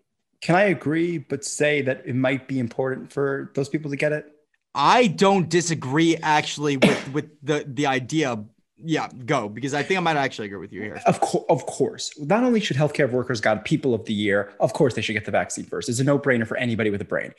[0.41, 4.13] can I agree, but say that it might be important for those people to get
[4.13, 4.31] it?
[4.73, 8.45] I don't disagree actually with with the the idea
[8.83, 11.01] yeah, go because I think I might actually agree with you here.
[11.05, 12.19] Of course, of course.
[12.19, 15.25] Not only should healthcare workers got people of the year, of course they should get
[15.25, 15.87] the vaccine first.
[15.87, 17.33] It's a no-brainer for anybody with a brain.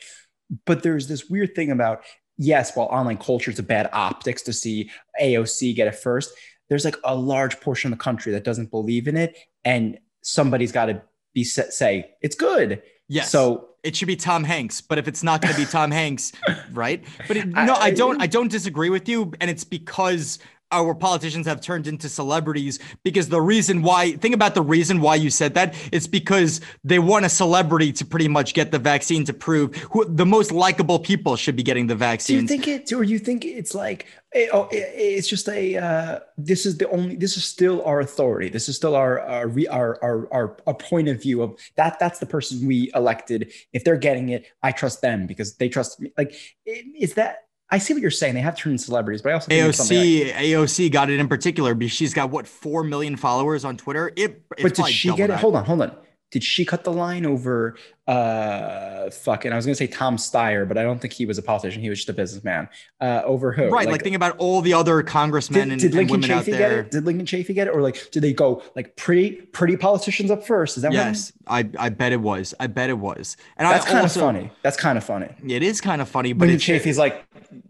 [0.65, 2.03] But there's this weird thing about
[2.37, 4.89] yes, while online culture is a bad optics to see
[5.21, 6.31] AOC get it first,
[6.69, 10.71] there's like a large portion of the country that doesn't believe in it, and somebody's
[10.71, 11.01] got to
[11.33, 12.81] be say it's good.
[13.07, 13.31] Yes.
[13.31, 16.33] So it should be Tom Hanks, but if it's not going to be Tom Hanks,
[16.73, 17.03] right?
[17.27, 18.21] But it, no, I, I don't.
[18.21, 20.39] I don't disagree with you, and it's because
[20.71, 25.15] our politicians have turned into celebrities because the reason why think about the reason why
[25.15, 25.73] you said that.
[25.91, 30.05] It's because they want a celebrity to pretty much get the vaccine to prove who
[30.05, 32.45] the most likable people should be getting the vaccine.
[32.45, 36.19] Do you think it or you think it's like eh, oh it's just a uh,
[36.37, 38.49] this is the only this is still our authority.
[38.49, 42.19] This is still our our our our, our, our point of view of that that's
[42.19, 43.53] the person we elected.
[43.71, 46.11] If they're getting it I trust them because they trust me.
[46.17, 48.35] Like is that I see what you're saying.
[48.35, 51.91] They have turned celebrities, but I also AOC like, AOC got it in particular because
[51.91, 54.13] she's got what four million followers on Twitter.
[54.15, 55.37] It, but did she get it?
[55.37, 55.95] Hold on, hold on
[56.31, 57.75] did she cut the line over
[58.07, 61.41] uh fucking I was gonna say Tom Steyer, but I don't think he was a
[61.41, 62.69] politician, he was just a businessman.
[63.01, 63.63] Uh over who?
[63.63, 66.37] Right, like, like think about all the other congressmen did, and, did Lincoln and women
[66.37, 66.69] Chafee out there.
[66.69, 66.91] Get it?
[66.91, 67.71] Did Lincoln Chafee get it?
[67.71, 70.77] Or like did they go like pretty pretty politicians up first?
[70.77, 71.33] Is that yes?
[71.47, 72.53] I I bet it was.
[72.59, 73.37] I bet it was.
[73.57, 74.51] And that's kind of funny.
[74.63, 75.33] That's kind of funny.
[75.47, 77.25] It is kind of funny, but Lincoln Chafee's like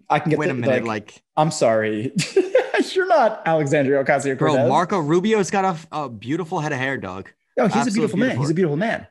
[0.09, 2.13] I can get wait the, a minute, like, like I'm sorry.
[2.91, 4.37] You're not Alexandria Ocasio-Cortez.
[4.37, 7.31] Bro, Marco Rubio's got a, a beautiful head of hair, dog.
[7.57, 8.37] No, he's Absolute a beautiful, beautiful man.
[8.37, 9.07] He's a beautiful man.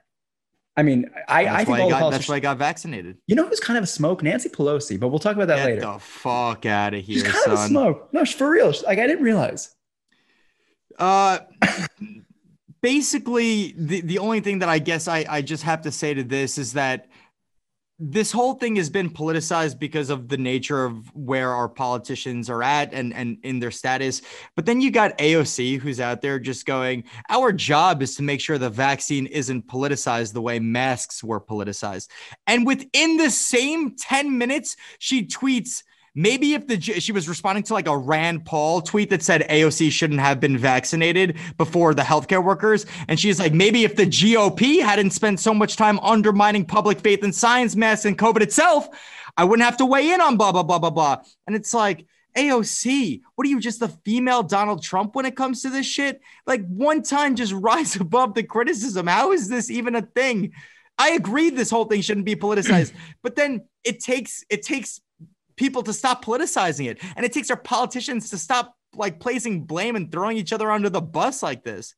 [0.79, 3.17] I mean, I, that's I think all got, that's why I got vaccinated.
[3.27, 4.23] You know who's kind of a smoke?
[4.23, 5.81] Nancy Pelosi, but we'll talk about that Get later.
[5.81, 7.53] the fuck out of here, She's kind son.
[7.55, 8.09] of a smoke.
[8.13, 8.73] No, for real.
[8.85, 9.75] Like I didn't realize.
[10.99, 11.39] Uh,
[12.83, 16.23] basically, the the only thing that I guess I I just have to say to
[16.23, 17.09] this is that
[17.99, 22.63] this whole thing has been politicized because of the nature of where our politicians are
[22.63, 24.21] at and and in their status.
[24.55, 28.41] But then you got AOC who's out there just going our job is to make
[28.41, 32.09] sure the vaccine isn't politicized the way masks were politicized.
[32.47, 35.83] And within the same 10 minutes she tweets
[36.17, 39.93] maybe if the she was responding to like a Rand Paul tweet that said AOC
[39.93, 44.83] shouldn't have been vaccinated before the healthcare workers, and she's like, maybe if the GOP
[44.83, 48.89] hadn't spent so much time undermining public faith in science, masks, and COVID itself,
[49.37, 51.23] I wouldn't have to weigh in on blah blah blah blah blah.
[51.47, 52.07] And it's like.
[52.37, 56.21] AOC, what are you just the female Donald Trump when it comes to this shit?
[56.47, 59.07] Like one time just rise above the criticism.
[59.07, 60.53] How is this even a thing?
[60.99, 65.01] I agree this whole thing shouldn't be politicized, but then it takes it takes
[65.57, 67.03] people to stop politicizing it.
[67.17, 70.89] And it takes our politicians to stop like placing blame and throwing each other under
[70.89, 71.95] the bus like this.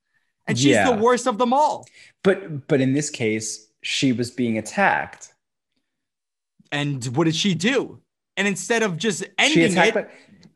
[0.46, 0.90] And she's yeah.
[0.90, 1.86] the worst of them all.
[2.24, 5.34] But but in this case, she was being attacked.
[6.72, 8.00] And what did she do?
[8.36, 10.06] And instead of just ending it, by,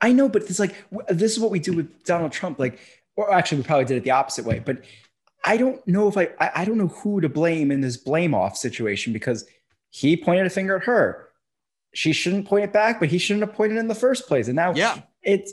[0.00, 0.74] I know, but it's like
[1.08, 2.58] this is what we do with Donald Trump.
[2.58, 2.78] Like,
[3.16, 4.60] or actually, we probably did it the opposite way.
[4.60, 4.84] But
[5.44, 8.34] I don't know if I I, I don't know who to blame in this blame
[8.34, 9.44] off situation because
[9.90, 11.28] he pointed a finger at her
[11.94, 14.48] she shouldn't point it back, but he shouldn't have pointed in the first place.
[14.48, 15.52] And now yeah, it's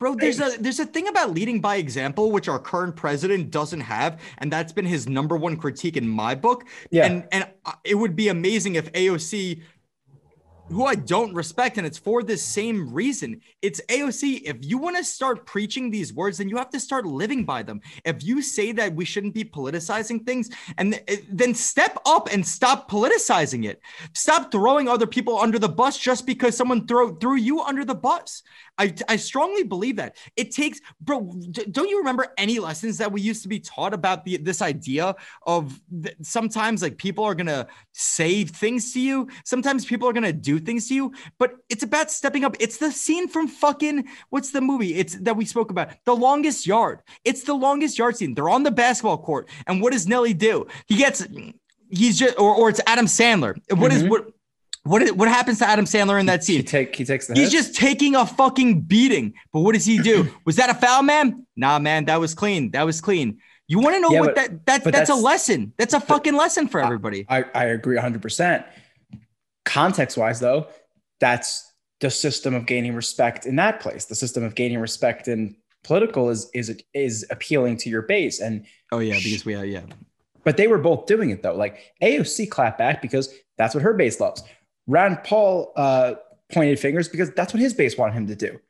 [0.00, 3.80] Bro, there's a there's a thing about leading by example, which our current president doesn't
[3.80, 6.64] have, and that's been his number one critique in my book.
[6.90, 9.62] Yeah, and and uh, it would be amazing if AOC
[10.68, 13.40] who I don't respect, and it's for this same reason.
[13.62, 14.42] It's AOC.
[14.44, 17.62] If you want to start preaching these words, then you have to start living by
[17.62, 17.80] them.
[18.04, 22.46] If you say that we shouldn't be politicizing things, and th- then step up and
[22.46, 23.80] stop politicizing it.
[24.14, 27.94] Stop throwing other people under the bus just because someone throw threw you under the
[27.94, 28.42] bus.
[28.78, 31.32] I, I strongly believe that it takes, bro.
[31.70, 35.14] Don't you remember any lessons that we used to be taught about the, this idea
[35.46, 40.32] of th- sometimes like people are gonna say things to you, sometimes people are gonna
[40.32, 42.56] do things to you, but it's about stepping up.
[42.60, 44.94] It's the scene from fucking what's the movie?
[44.94, 47.00] It's that we spoke about, The Longest Yard.
[47.24, 48.34] It's the longest yard scene.
[48.34, 50.66] They're on the basketball court, and what does Nelly do?
[50.86, 51.26] He gets,
[51.90, 53.56] he's just, or, or it's Adam Sandler.
[53.70, 54.04] What mm-hmm.
[54.04, 54.33] is what?
[54.84, 56.58] What, is, what happens to Adam Sandler in that scene?
[56.58, 59.32] He, take, he takes the He's just taking a fucking beating.
[59.52, 60.30] But what does he do?
[60.44, 61.46] was that a foul, man?
[61.56, 62.70] Nah, man, that was clean.
[62.72, 63.38] That was clean.
[63.66, 65.72] You want to know yeah, what but, that, that that's, that's, a lesson.
[65.78, 67.24] That's a fucking lesson for everybody.
[67.30, 68.64] I, I agree 100%.
[69.64, 70.66] Context wise, though,
[71.18, 74.04] that's the system of gaining respect in that place.
[74.04, 78.40] The system of gaining respect in political is is is appealing to your base.
[78.40, 79.82] And oh yeah, because we are yeah.
[80.44, 81.54] But they were both doing it though.
[81.54, 84.42] Like AOC clapped back because that's what her base loves.
[84.86, 86.14] Rand Paul uh,
[86.52, 88.60] pointed fingers because that's what his base wanted him to do.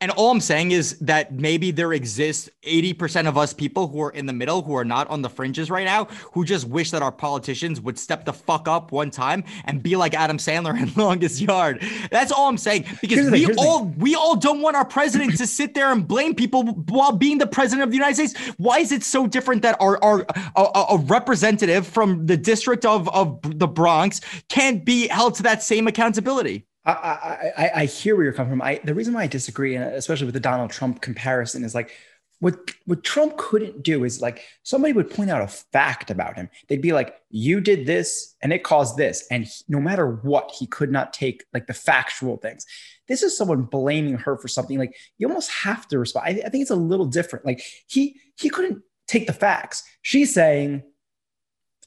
[0.00, 4.10] And all I'm saying is that maybe there exists 80% of us people who are
[4.10, 7.02] in the middle, who are not on the fringes right now, who just wish that
[7.02, 10.92] our politicians would step the fuck up one time and be like Adam Sandler in
[11.02, 11.82] Longest Yard.
[12.10, 12.86] That's all I'm saying.
[13.00, 16.64] Because we all we all don't want our president to sit there and blame people
[16.64, 18.54] while being the president of the United States.
[18.56, 23.08] Why is it so different that our, our a, a representative from the district of,
[23.08, 26.66] of the Bronx can't be held to that same accountability?
[26.84, 28.62] I, I, I hear where you're coming from.
[28.62, 31.92] I the reason why I disagree, and especially with the Donald Trump comparison, is like
[32.40, 36.48] what what Trump couldn't do is like somebody would point out a fact about him.
[36.68, 40.52] They'd be like, "You did this, and it caused this," and he, no matter what,
[40.56, 42.64] he could not take like the factual things.
[43.08, 44.78] This is someone blaming her for something.
[44.78, 46.26] Like you almost have to respond.
[46.26, 47.44] I, I think it's a little different.
[47.44, 49.82] Like he he couldn't take the facts.
[50.02, 50.84] She's saying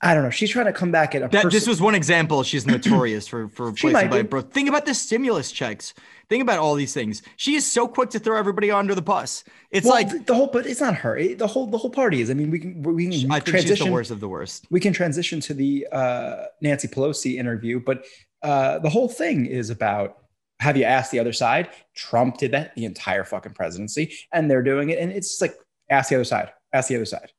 [0.04, 0.32] I don't know.
[0.32, 1.28] She's trying to come back at a.
[1.28, 2.42] That, this was one example.
[2.42, 4.42] She's notorious for for placing by bro.
[4.42, 5.94] Think about the stimulus checks.
[6.28, 7.22] Think about all these things.
[7.36, 9.44] She is so quick to throw everybody under the bus.
[9.70, 11.18] It's well, like the whole, but it's not her.
[11.18, 12.32] It, the whole the whole party is.
[12.32, 13.76] I mean, we can we can I think transition.
[13.76, 14.66] She's the worst of the worst.
[14.72, 18.06] We can transition to the uh, Nancy Pelosi interview, but
[18.42, 20.18] uh, the whole thing is about.
[20.62, 21.70] Have you asked the other side?
[21.96, 25.56] Trump did that the entire fucking presidency, and they're doing it, and it's like
[25.90, 26.52] ask the other side.
[26.72, 27.32] Ask the other side.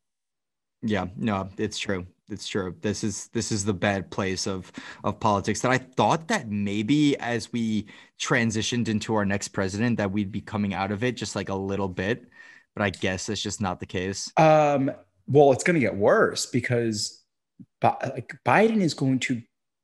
[0.82, 2.74] Yeah, no, it's true it's true.
[2.80, 4.72] This is this is the bad place of
[5.04, 5.60] of politics.
[5.60, 7.86] That I thought that maybe as we
[8.20, 11.54] transitioned into our next president, that we'd be coming out of it just like a
[11.54, 12.28] little bit,
[12.74, 14.30] but I guess that's just not the case.
[14.36, 14.90] Um,
[15.26, 17.22] well, it's going to get worse because
[17.82, 19.42] like Biden is going to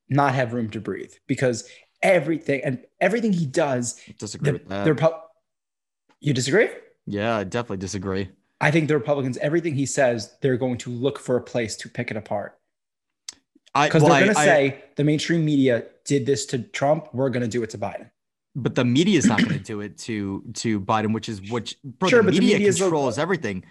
[0.09, 1.69] not have room to breathe because
[2.03, 4.01] everything and everything he does.
[4.19, 5.13] disagree the, with that.
[6.21, 6.69] you disagree?
[7.07, 8.31] Yeah, I definitely disagree.
[8.61, 11.89] I think the Republicans, everything he says, they're going to look for a place to
[11.89, 12.59] pick it apart.
[13.75, 17.43] Because well, they're going to say the mainstream media did this to Trump, we're going
[17.43, 18.11] to do it to Biden.
[18.57, 21.77] But the media is not going to do it to to Biden, which is which.
[21.85, 23.65] Bro, sure, the media, the media controls a, everything.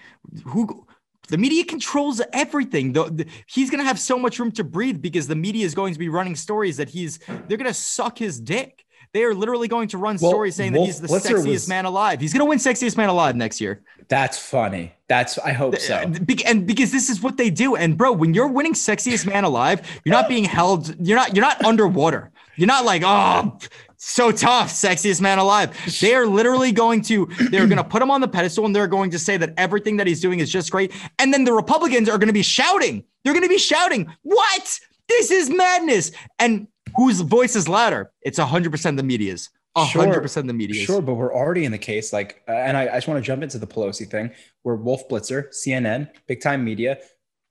[0.45, 0.87] Who
[1.27, 2.93] the media controls everything.
[2.93, 5.75] The, the, he's going to have so much room to breathe because the media is
[5.75, 8.85] going to be running stories that he's they're going to suck his dick.
[9.13, 11.67] They are literally going to run well, stories saying Wolf, that he's the sexiest was,
[11.67, 12.19] man alive.
[12.19, 13.81] He's going to win sexiest man alive next year.
[14.09, 14.93] That's funny.
[15.07, 15.95] That's I hope so.
[15.95, 16.13] Uh,
[16.45, 17.75] and because this is what they do.
[17.75, 20.95] And bro, when you're winning sexiest man alive, you're not being held.
[21.05, 21.35] You're not.
[21.35, 22.31] You're not underwater.
[22.55, 23.57] You're not like oh
[23.97, 25.75] so tough, sexiest man alive.
[25.99, 28.87] They are literally going to, they're going to put him on the pedestal and they're
[28.87, 30.91] going to say that everything that he's doing is just great.
[31.19, 33.03] And then the Republicans are going to be shouting.
[33.23, 34.79] They're going to be shouting, What?
[35.09, 36.11] This is madness.
[36.37, 38.11] And whose voice is louder?
[38.21, 39.49] It's 100% the media's.
[39.77, 40.83] 100% sure, the media.
[40.83, 42.11] Sure, but we're already in the case.
[42.11, 44.31] Like, uh, and I, I just want to jump into the Pelosi thing
[44.63, 46.97] where Wolf Blitzer, CNN, big time media,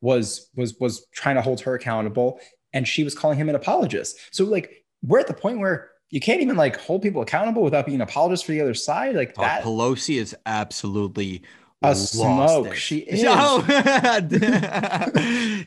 [0.00, 2.40] was was was trying to hold her accountable,
[2.72, 4.18] and she was calling him an apologist.
[4.32, 7.86] So like, we're at the point where you can't even like hold people accountable without
[7.86, 9.14] being an apologist for the other side.
[9.14, 9.62] Like oh, that.
[9.62, 11.42] Pelosi is absolutely
[11.82, 12.68] a smoke.
[12.68, 12.76] It.
[12.76, 13.22] She is.
[13.22, 13.62] Yo.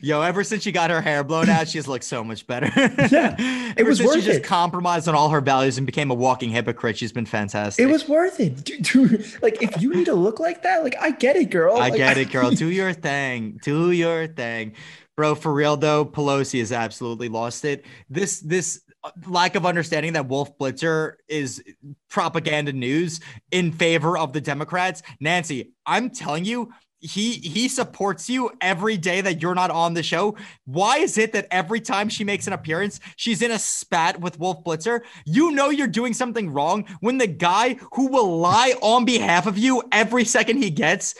[0.02, 2.66] Yo, ever since she got her hair blown out, she's looked so much better.
[3.10, 3.36] yeah,
[3.76, 4.20] it was worth it.
[4.20, 4.44] she just it.
[4.44, 6.98] compromised on all her values and became a walking hypocrite.
[6.98, 7.82] She's been fantastic.
[7.82, 8.82] It was worth it, dude.
[8.82, 11.76] dude like, if you need to look like that, like, I get it, girl.
[11.76, 12.50] I like, get it, girl.
[12.50, 13.60] Do your thing.
[13.62, 14.74] Do your thing,
[15.16, 15.34] bro.
[15.36, 17.84] For real though, Pelosi has absolutely lost it.
[18.08, 18.82] This this
[19.26, 21.62] lack of understanding that Wolf Blitzer is
[22.08, 23.20] propaganda news
[23.50, 25.02] in favor of the Democrats.
[25.20, 26.70] Nancy, I'm telling you,
[27.00, 30.36] he he supports you every day that you're not on the show.
[30.66, 34.38] Why is it that every time she makes an appearance, she's in a spat with
[34.38, 35.00] Wolf Blitzer?
[35.24, 39.56] You know you're doing something wrong when the guy who will lie on behalf of
[39.56, 41.14] you every second he gets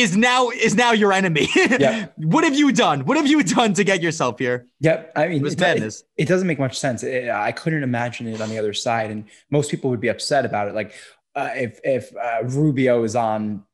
[0.00, 1.48] is now is now your enemy.
[1.54, 2.06] Yeah.
[2.16, 3.04] what have you done?
[3.04, 4.66] What have you done to get yourself here?
[4.80, 5.12] Yep.
[5.16, 6.00] I mean, it, madness.
[6.16, 7.02] It, it, doesn't make much sense.
[7.02, 10.44] It, I couldn't imagine it on the other side, and most people would be upset
[10.44, 10.74] about it.
[10.74, 10.94] Like
[11.34, 13.64] uh, if if uh, Rubio is on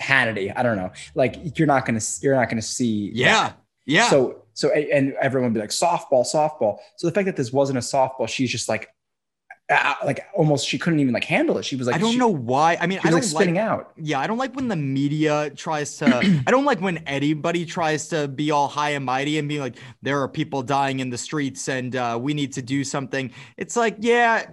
[0.00, 0.52] Hannity.
[0.54, 0.92] I don't know.
[1.14, 3.10] Like you're not gonna you're not gonna see.
[3.12, 3.58] Yeah, that.
[3.84, 4.10] yeah.
[4.10, 6.78] So so and everyone be like softball, softball.
[6.96, 8.88] So the fact that this wasn't a softball, she's just like.
[9.70, 12.16] Uh, like almost she couldn't even like handle it she was like i don't she,
[12.16, 14.66] know why i mean i don't like spinning like, out yeah i don't like when
[14.66, 16.06] the media tries to
[16.46, 19.76] i don't like when anybody tries to be all high and mighty and be like
[20.00, 23.76] there are people dying in the streets and uh, we need to do something it's
[23.76, 24.46] like yeah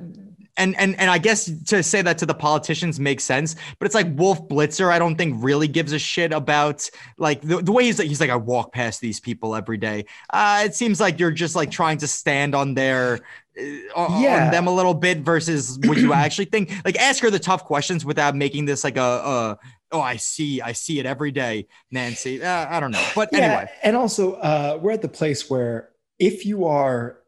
[0.58, 3.96] and and and I guess to say that to the politicians makes sense, but it's
[3.96, 4.90] like Wolf Blitzer.
[4.90, 8.22] I don't think really gives a shit about like the, the way he's like he's
[8.22, 10.06] like I walk past these people every day.
[10.30, 13.20] Uh, it seems like you're just like trying to stand on their
[13.58, 14.46] uh, yeah.
[14.46, 16.72] on them a little bit versus what you actually think.
[16.84, 19.60] Like ask her the tough questions without making this like a, a
[19.92, 22.44] oh I see I see it every day, Nancy.
[22.44, 23.72] Uh, I don't know, but yeah, anyway.
[23.84, 25.90] And also, uh, we're at the place where
[26.20, 27.20] if you are.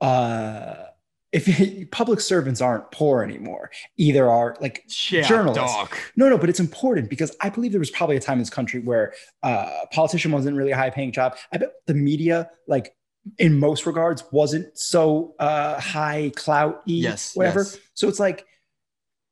[0.00, 0.86] Uh,
[1.32, 5.62] if public servants aren't poor anymore, either are like yeah, journalists.
[5.62, 5.94] Dog.
[6.16, 8.50] No, no, but it's important because I believe there was probably a time in this
[8.50, 9.12] country where
[9.44, 11.36] uh, a politician wasn't really a high paying job.
[11.52, 12.94] I bet the media, like
[13.38, 17.60] in most regards, wasn't so uh, high clout yes, whatever.
[17.60, 17.78] Yes.
[17.94, 18.46] So it's like,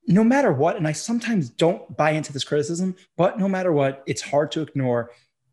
[0.07, 4.03] no matter what, and I sometimes don't buy into this criticism, but no matter what,
[4.07, 5.11] it's hard to ignore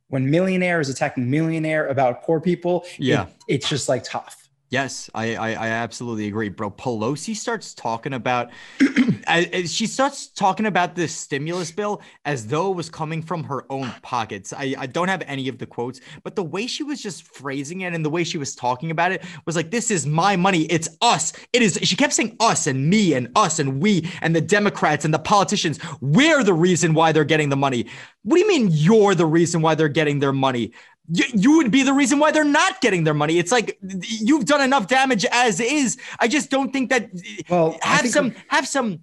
[0.08, 2.86] when millionaire is attacking millionaire about poor people.
[2.98, 3.24] Yeah.
[3.24, 4.45] It, it's just like tough.
[4.70, 6.72] Yes, I, I, I absolutely agree, bro.
[6.72, 8.49] Pelosi starts talking about,
[9.68, 13.93] she starts talking about this stimulus bill as though it was coming from her own
[14.01, 14.53] pockets.
[14.53, 17.82] I, I don't have any of the quotes, but the way she was just phrasing
[17.82, 20.63] it and the way she was talking about it was like, "This is my money.
[20.63, 21.32] It's us.
[21.53, 25.05] It is." She kept saying "us" and "me" and "us" and "we" and the Democrats
[25.05, 25.80] and the politicians.
[26.01, 27.86] We're the reason why they're getting the money.
[28.24, 30.72] What do you mean you're the reason why they're getting their money?
[31.10, 33.38] You, you would be the reason why they're not getting their money.
[33.38, 35.97] It's like you've done enough damage as is.
[36.20, 37.10] I just don't think that.
[37.49, 39.01] Well, have some have some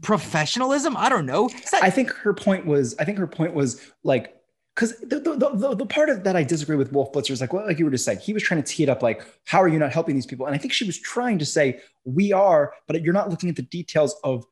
[0.00, 0.96] professionalism.
[0.96, 1.48] I don't know.
[1.70, 2.96] That- I think her point was.
[2.98, 4.36] I think her point was like
[4.74, 7.52] because the, the, the, the, part of that I disagree with Wolf Blitzer is like,
[7.52, 9.60] well, like you were just saying, he was trying to tee it up like, how
[9.60, 10.46] are you not helping these people?
[10.46, 13.56] And I think she was trying to say, we are, but you're not looking at
[13.56, 14.46] the details of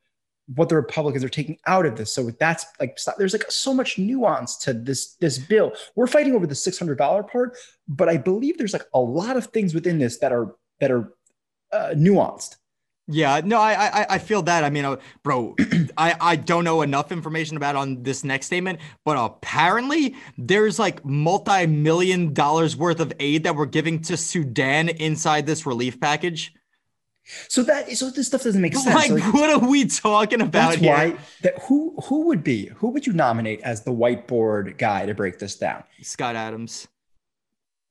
[0.55, 2.13] what the Republicans are taking out of this.
[2.13, 5.73] So that's like there's like so much nuance to this this bill.
[5.95, 7.55] We're fighting over the six hundred dollar part,
[7.87, 11.13] but I believe there's like a lot of things within this that are that are
[11.71, 12.55] uh, nuanced.
[13.11, 14.63] Yeah, no, I, I I feel that.
[14.63, 15.55] I mean, uh, bro,
[15.97, 21.03] I I don't know enough information about on this next statement, but apparently there's like
[21.03, 26.53] multi-million dollars worth of aid that we're giving to Sudan inside this relief package.
[27.47, 28.95] So that so this stuff doesn't make sense.
[28.95, 30.91] Like, like what are we talking about that's here?
[30.91, 35.13] Why that who who would be who would you nominate as the whiteboard guy to
[35.13, 35.83] break this down?
[36.01, 36.87] Scott Adams.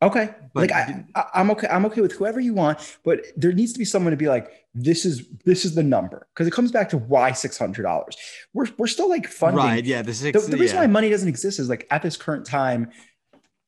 [0.00, 1.66] Okay, but like I, I, am okay.
[1.66, 4.52] I'm okay with whoever you want, but there needs to be someone to be like,
[4.72, 8.16] this is this is the number because it comes back to why six hundred dollars.
[8.54, 9.64] We're we're still like funding.
[9.64, 9.84] Right.
[9.84, 10.02] Yeah.
[10.02, 10.82] The, six, the, the reason yeah.
[10.82, 12.92] why money doesn't exist is like at this current time,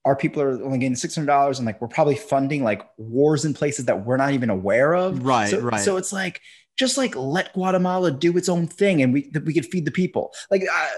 [0.05, 3.45] our people are only getting six hundred dollars, and like we're probably funding like wars
[3.45, 5.25] in places that we're not even aware of.
[5.25, 5.81] Right, so, right.
[5.81, 6.41] So it's like
[6.77, 10.33] just like let Guatemala do its own thing, and we we could feed the people.
[10.51, 10.89] Like uh,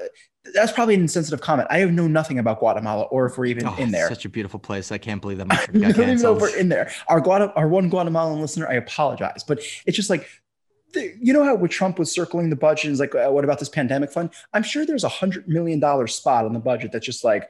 [0.54, 1.68] that's probably an insensitive comment.
[1.70, 4.08] I have know nothing about Guatemala, or if we're even oh, in there.
[4.08, 4.92] Such a beautiful place.
[4.92, 5.50] I can't believe that.
[5.52, 6.90] I don't even know if we're in there.
[7.08, 10.28] Our Guatem- our one Guatemalan listener, I apologize, but it's just like
[10.94, 13.68] you know how when Trump was circling the budget, is like, uh, what about this
[13.68, 14.30] pandemic fund?
[14.52, 17.48] I'm sure there's a hundred million dollar spot on the budget that's just like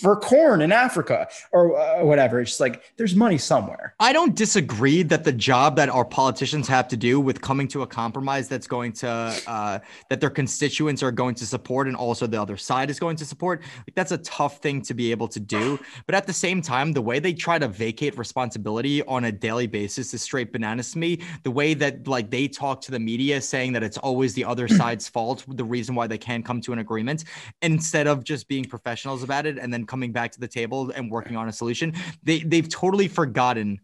[0.00, 2.40] for corn in Africa or uh, whatever.
[2.40, 3.94] It's just like there's money somewhere.
[4.00, 7.82] I don't disagree that the job that our politicians have to do with coming to
[7.82, 9.78] a compromise that's going to uh,
[10.10, 13.24] that their constituents are going to support and also the other side is going to
[13.24, 13.62] support.
[13.78, 15.78] Like that's a tough thing to be able to do.
[16.06, 19.66] But at the same time, the way they try to vacate responsibility on a daily
[19.66, 21.20] basis is straight bananas to me.
[21.42, 24.68] The way that like they talk to the media saying that it's always the other
[24.68, 27.24] side's fault, the reason why they can't come to an agreement,
[27.62, 31.10] instead of just being professionals about it and then coming back to the table and
[31.10, 31.94] working on a solution.
[32.22, 33.80] They they've totally forgotten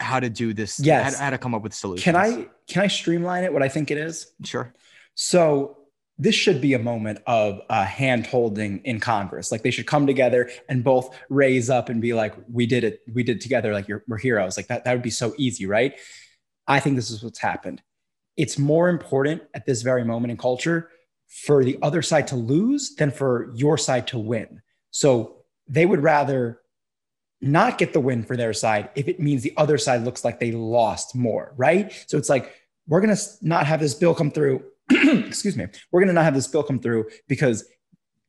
[0.00, 0.80] how to do this.
[0.80, 2.02] Yes, how, how to come up with solutions.
[2.02, 3.52] Can I can I streamline it?
[3.52, 4.32] What I think it is.
[4.42, 4.74] Sure.
[5.14, 5.78] So
[6.18, 9.52] this should be a moment of uh, hand holding in Congress.
[9.52, 13.02] Like they should come together and both raise up and be like, "We did it.
[13.12, 13.72] We did it together.
[13.72, 14.84] Like you're, we're heroes." Like that.
[14.84, 15.94] That would be so easy, right?
[16.66, 17.82] I think this is what's happened.
[18.36, 20.90] It's more important at this very moment in culture
[21.28, 24.62] for the other side to lose than for your side to win.
[24.90, 25.36] So
[25.68, 26.60] they would rather
[27.40, 30.40] not get the win for their side if it means the other side looks like
[30.40, 31.92] they lost more, right?
[32.06, 32.54] So it's like,
[32.88, 34.64] we're going to not have this bill come through.
[34.90, 35.66] Excuse me.
[35.90, 37.64] We're going to not have this bill come through because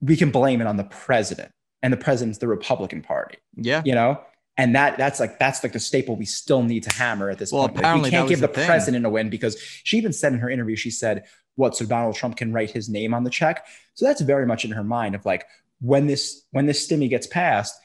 [0.02, 1.52] we can blame it on the president
[1.82, 3.38] and the president's the Republican Party.
[3.56, 3.82] Yeah.
[3.86, 4.22] You know?
[4.60, 7.52] And that that's like that's like the staple we still need to hammer at this
[7.52, 7.78] well, point.
[7.78, 10.50] Apparently we can't give the, the president a win because she even said in her
[10.50, 11.26] interview, she said,
[11.58, 13.68] what, so Donald Trump can write his name on the check.
[13.94, 15.46] So that's very much in her mind of like
[15.80, 17.76] when this when this stimmy gets passed,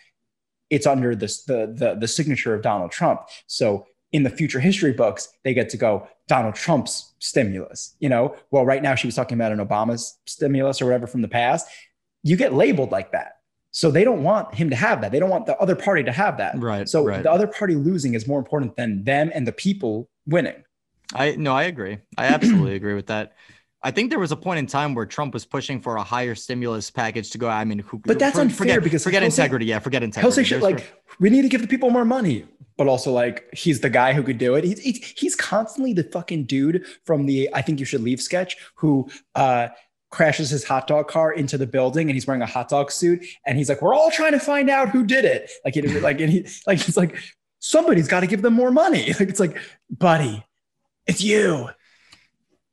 [0.70, 3.22] it's under this the the the signature of Donald Trump.
[3.46, 7.96] So in the future history books, they get to go Donald Trump's stimulus.
[7.98, 11.22] You know, well, right now she was talking about an Obama's stimulus or whatever from
[11.22, 11.66] the past.
[12.22, 13.38] You get labeled like that.
[13.72, 15.12] So they don't want him to have that.
[15.12, 16.58] They don't want the other party to have that.
[16.58, 16.86] Right.
[16.86, 17.22] So right.
[17.22, 20.62] the other party losing is more important than them and the people winning.
[21.14, 21.98] I no, I agree.
[22.18, 23.32] I absolutely agree with that.
[23.84, 26.34] I think there was a point in time where Trump was pushing for a higher
[26.34, 27.48] stimulus package to go.
[27.48, 27.98] I mean, who?
[27.98, 29.66] But that's for, unfair forget, because forget integrity.
[29.66, 30.26] Say, yeah, forget integrity.
[30.26, 32.86] He'll say shit There's like, for, "We need to give the people more money," but
[32.86, 34.64] also like he's the guy who could do it.
[34.64, 38.56] He's, he's he's constantly the fucking dude from the "I think you should leave" sketch
[38.76, 39.68] who uh,
[40.10, 43.24] crashes his hot dog car into the building and he's wearing a hot dog suit
[43.46, 46.20] and he's like, "We're all trying to find out who did it." Like, it, like,
[46.20, 47.16] and he like he's like,
[47.62, 49.14] somebody's got to give them more money.
[49.18, 49.56] Like, it's like,
[49.90, 50.44] buddy,
[51.06, 51.68] it's you.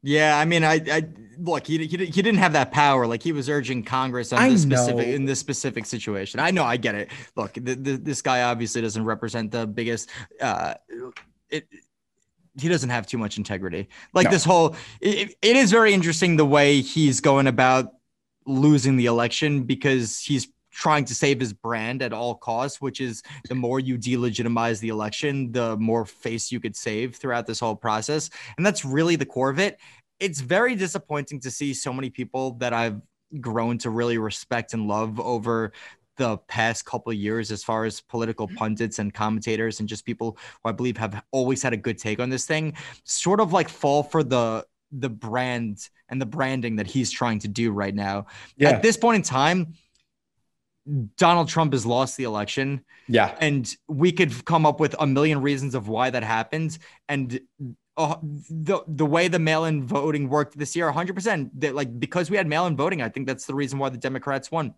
[0.02, 3.06] Yeah, I mean, I, I look, he, he, he didn't have that power.
[3.06, 6.40] Like he was urging Congress on this specific in this specific situation.
[6.40, 7.10] I know, I get it.
[7.36, 10.10] Look, the, the, this guy obviously doesn't represent the biggest.
[10.40, 10.76] Uh,
[11.50, 11.68] it,
[12.60, 13.90] he doesn't have too much integrity.
[14.14, 14.32] Like no.
[14.32, 17.94] this whole, it, it is very interesting the way he's going about
[18.46, 20.48] losing the election because he's
[20.80, 24.88] trying to save his brand at all costs, which is the more you delegitimize the
[24.88, 28.30] election, the more face you could save throughout this whole process.
[28.56, 29.78] And that's really the core of it.
[30.22, 33.02] It's very disappointing to see so many people that I've
[33.42, 35.74] grown to really respect and love over
[36.16, 38.56] the past couple of years as far as political mm-hmm.
[38.56, 42.22] pundits and commentators and just people who I believe have always had a good take
[42.22, 42.74] on this thing
[43.04, 47.48] sort of like fall for the the brand and the branding that he's trying to
[47.48, 48.26] do right now.
[48.58, 48.70] Yeah.
[48.70, 49.74] At this point in time,
[51.18, 52.84] Donald Trump has lost the election.
[53.08, 53.36] Yeah.
[53.40, 56.78] And we could come up with a million reasons of why that happened.
[57.08, 57.40] And
[57.98, 58.16] uh,
[58.50, 61.52] the the way the mail-in voting worked this year, 100%.
[61.56, 64.50] That like because we had mail-in voting, I think that's the reason why the Democrats
[64.52, 64.74] won.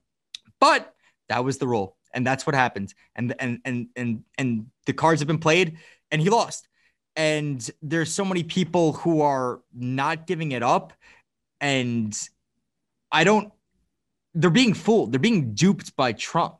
[0.59, 0.93] But
[1.29, 2.93] that was the rule, and that's what happened.
[3.15, 5.77] And and and and and the cards have been played,
[6.09, 6.67] and he lost.
[7.15, 10.93] And there's so many people who are not giving it up,
[11.59, 12.17] and
[13.11, 13.53] I don't
[14.33, 15.11] they're being fooled.
[15.11, 16.55] They're being duped by Trump.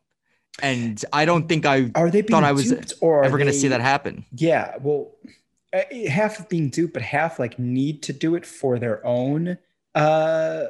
[0.61, 3.69] And I don't think I are they thought I was or ever going to see
[3.69, 4.26] that happen.
[4.36, 5.11] Yeah, well,
[5.74, 9.57] uh, half of being duped, but half like need to do it for their own
[9.95, 10.65] uh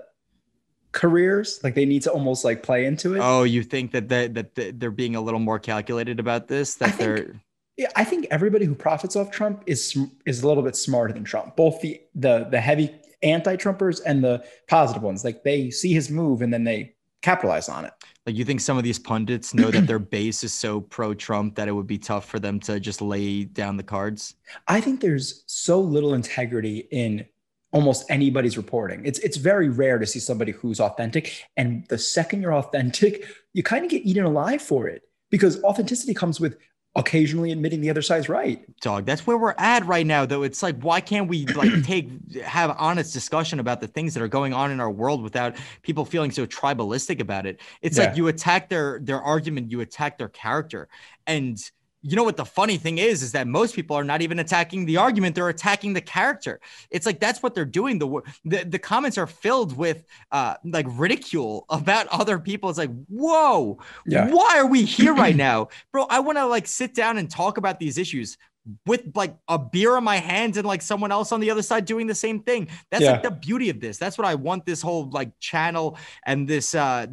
[0.92, 1.60] careers.
[1.64, 3.22] Like they need to almost like play into it.
[3.24, 6.76] Oh, you think that they, that they're being a little more calculated about this?
[6.76, 7.42] That they're
[7.78, 9.98] yeah, I think everybody who profits off Trump is
[10.28, 11.56] is a little bit smarter than Trump.
[11.56, 12.94] Both the the the heavy
[13.24, 15.24] anti-Trumpers and the positive ones.
[15.24, 17.94] Like they see his move and then they capitalize on it.
[18.26, 21.68] Like you think some of these pundits know that their base is so pro-Trump that
[21.68, 24.36] it would be tough for them to just lay down the cards?
[24.68, 27.26] I think there's so little integrity in
[27.72, 29.06] almost anybody's reporting.
[29.06, 33.64] It's it's very rare to see somebody who's authentic and the second you're authentic, you
[33.64, 36.58] kind of get eaten alive for it because authenticity comes with
[36.96, 38.66] occasionally admitting the other side's right.
[38.82, 40.44] Dog, that's where we're at right now though.
[40.44, 42.10] It's like why can't we like take
[42.44, 46.04] have honest discussion about the things that are going on in our world without people
[46.04, 47.62] feeling so tribalistic about it?
[47.82, 48.06] It's yeah.
[48.06, 50.90] like you attack their their argument, you attack their character.
[51.28, 51.58] And
[52.04, 54.86] you know what the funny thing is is that most people are not even attacking
[54.86, 56.60] the argument they're attacking the character.
[56.90, 58.00] It's like that's what they're doing.
[58.00, 62.70] The the, the comments are filled with uh like ridicule about other people.
[62.70, 64.30] It's like whoa yeah.
[64.30, 65.70] why are we here right now?
[65.92, 68.38] Bro i want to like sit down and talk about these issues
[68.86, 71.86] with like a beer in my hands and like someone else on the other side
[71.86, 72.68] doing the same thing.
[72.92, 73.14] That's yeah.
[73.14, 73.98] like the beauty of this.
[73.98, 77.08] That's what i want this whole like channel and this uh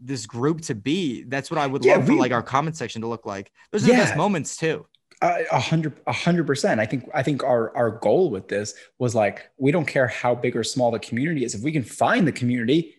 [0.00, 1.24] this group to be.
[1.24, 3.52] That's what I would yeah, love we, for like our comment section to look like.
[3.72, 4.86] Those are yeah, the best moments too.
[5.22, 6.80] A hundred, a hundred percent.
[6.80, 10.34] I think, I think our our goal with this was like, we don't care how
[10.34, 11.54] big or small the community is.
[11.54, 12.94] If we can find the community,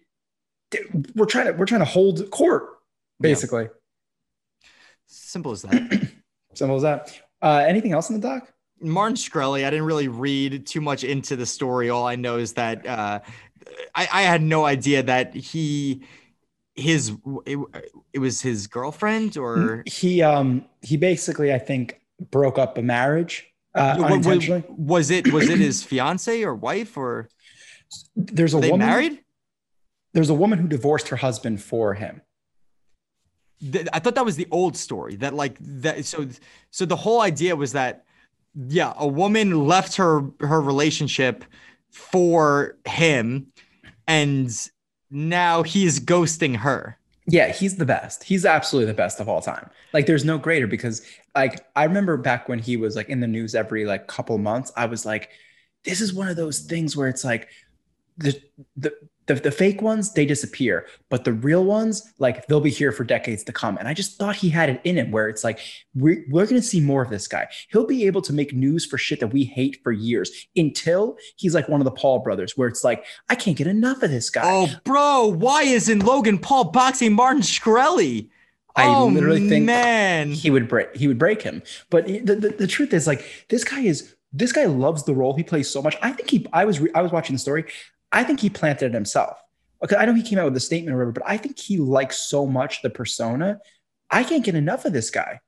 [1.16, 2.66] we're trying to we're trying to hold court,
[3.20, 3.64] basically.
[3.64, 4.70] Yeah.
[5.08, 6.10] Simple as that.
[6.54, 7.20] Simple as that.
[7.42, 8.54] Uh, anything else in the doc?
[8.80, 9.66] Martin Shkreli.
[9.66, 11.90] I didn't really read too much into the story.
[11.90, 13.20] All I know is that uh,
[13.96, 16.04] I, I had no idea that he
[16.76, 17.14] his
[17.46, 17.60] it,
[18.14, 22.00] it was his girlfriend or he um he basically I think
[22.32, 27.30] broke up a marriage uh, was, was it was it his fiance or wife or
[28.16, 28.88] There's a they woman.
[28.88, 29.24] married?
[30.14, 32.22] There's a woman who divorced her husband for him.
[33.94, 35.16] I thought that was the old story.
[35.18, 36.06] That like that.
[36.06, 36.28] So
[36.72, 38.04] so the whole idea was that
[38.68, 41.46] yeah, a woman left her her relationship
[41.92, 43.48] for him,
[44.08, 44.52] and
[45.12, 46.98] now he's ghosting her.
[47.28, 48.24] Yeah, he's the best.
[48.24, 49.70] He's absolutely the best of all time.
[49.94, 51.06] Like there's no greater because
[51.36, 54.72] like I remember back when he was like in the news every like couple months,
[54.76, 55.30] I was like,
[55.84, 57.50] this is one of those things where it's like
[58.18, 58.42] the
[58.76, 58.94] the
[59.34, 63.04] the, the fake ones they disappear but the real ones like they'll be here for
[63.04, 63.78] decades to come.
[63.78, 65.60] And i just thought he had it in him where it's like
[65.96, 67.48] we're, we're going to see more of this guy.
[67.72, 71.56] He'll be able to make news for shit that we hate for years until he's
[71.56, 74.30] like one of the paul brothers where it's like i can't get enough of this
[74.30, 74.42] guy.
[74.46, 78.30] Oh, bro, why isn't Logan Paul boxing Martin Shkreli?
[78.76, 80.32] I oh, literally think man.
[80.32, 81.62] he would break he would break him.
[81.90, 85.36] But the, the, the truth is like this guy is this guy loves the role
[85.36, 85.98] he plays so much.
[86.02, 87.66] I think he i was re, i was watching the story
[88.12, 89.38] i think he planted it himself
[89.84, 91.78] okay i know he came out with a statement or whatever but i think he
[91.78, 93.60] likes so much the persona
[94.10, 95.40] i can't get enough of this guy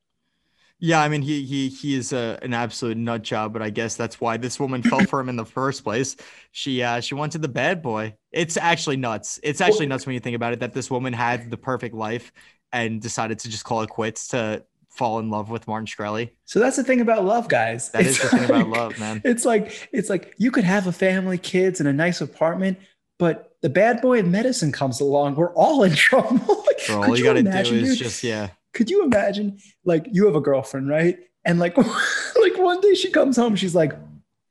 [0.79, 3.95] Yeah, I mean he he he is a, an absolute nut job, but I guess
[3.95, 6.15] that's why this woman fell for him in the first place.
[6.51, 8.15] She uh she wanted the bad boy.
[8.31, 9.39] It's actually nuts.
[9.43, 12.31] It's actually nuts when you think about it that this woman had the perfect life
[12.73, 16.29] and decided to just call it quits to fall in love with Martin Shkreli.
[16.45, 19.21] so that's the thing about love guys That is It's the thing about love, man.
[19.25, 22.77] it's like it's like you could have a family kids and a nice apartment
[23.19, 27.17] but the bad boy of medicine comes along we're all in trouble Like, Bro, all
[27.17, 27.97] you gotta do imagine, is dude?
[27.97, 28.49] just yeah.
[28.73, 33.09] could you imagine like you have a girlfriend right and like like one day she
[33.09, 33.93] comes home she's like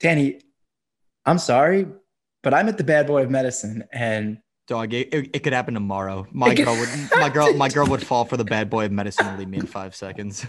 [0.01, 0.41] danny
[1.25, 1.87] i'm sorry
[2.43, 4.39] but i'm at the bad boy of medicine and
[4.73, 6.27] Dog, it, it, could happen tomorrow.
[6.33, 9.27] My girl would my girl my girl would fall for the bad boy of medicine
[9.27, 10.47] and leave me in five seconds.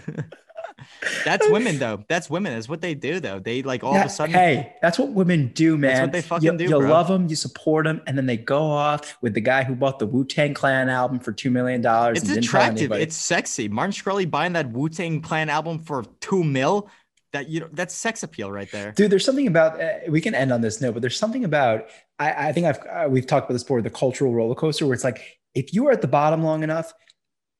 [1.26, 2.02] That's women though.
[2.08, 2.54] That's women.
[2.54, 3.38] That's what they do though.
[3.38, 6.22] They like all of a sudden hey that's what women do man That's what they
[6.22, 6.88] fucking you, do, you bro.
[6.88, 9.98] love them you support them and then they go off with the guy who bought
[9.98, 12.92] the wu-tang clan album for two million dollars it's and didn't attractive.
[12.92, 13.68] It's sexy.
[13.68, 16.88] Martin Shkreli buying that Wu Tang Clan album for two mil.
[17.32, 18.92] That you know that's sex appeal right there.
[18.92, 21.88] Dude, there's something about uh, we can end on this note, but there's something about
[22.18, 24.94] I, I think I've uh, we've talked about this before the cultural roller coaster where
[24.94, 26.92] it's like if you are at the bottom long enough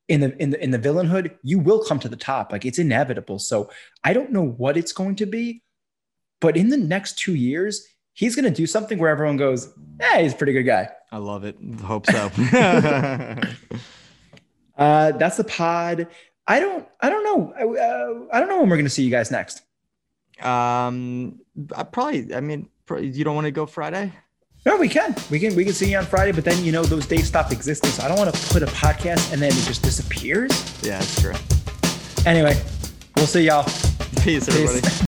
[0.09, 2.53] in the in the in the villainhood, you will come to the top.
[2.53, 3.39] Like it's inevitable.
[3.39, 3.71] So
[4.05, 5.63] I don't know what it's going to be,
[6.41, 10.21] but in the next two years, he's going to do something where everyone goes, "Yeah,
[10.21, 11.57] he's a pretty good guy." I love it.
[11.83, 12.31] Hope so.
[14.77, 16.09] Uh, that's the pod.
[16.47, 17.53] I don't I don't know.
[17.57, 19.63] I, uh, I don't know when we're going to see you guys next.
[20.43, 21.41] um,
[21.75, 22.35] I probably.
[22.35, 22.69] I mean,
[23.01, 24.13] you don't want to go Friday.
[24.67, 25.15] No, we can.
[25.31, 27.53] We can we can see you on Friday, but then you know those days stop
[27.53, 27.91] existing.
[27.91, 30.51] So I don't want to put a podcast and then it just disappears.
[30.83, 31.35] Yeah, that's true.
[32.25, 32.59] Anyway,
[33.17, 33.65] we'll see y'all.
[34.23, 34.81] Peace, everybody.
[34.81, 34.91] Peace.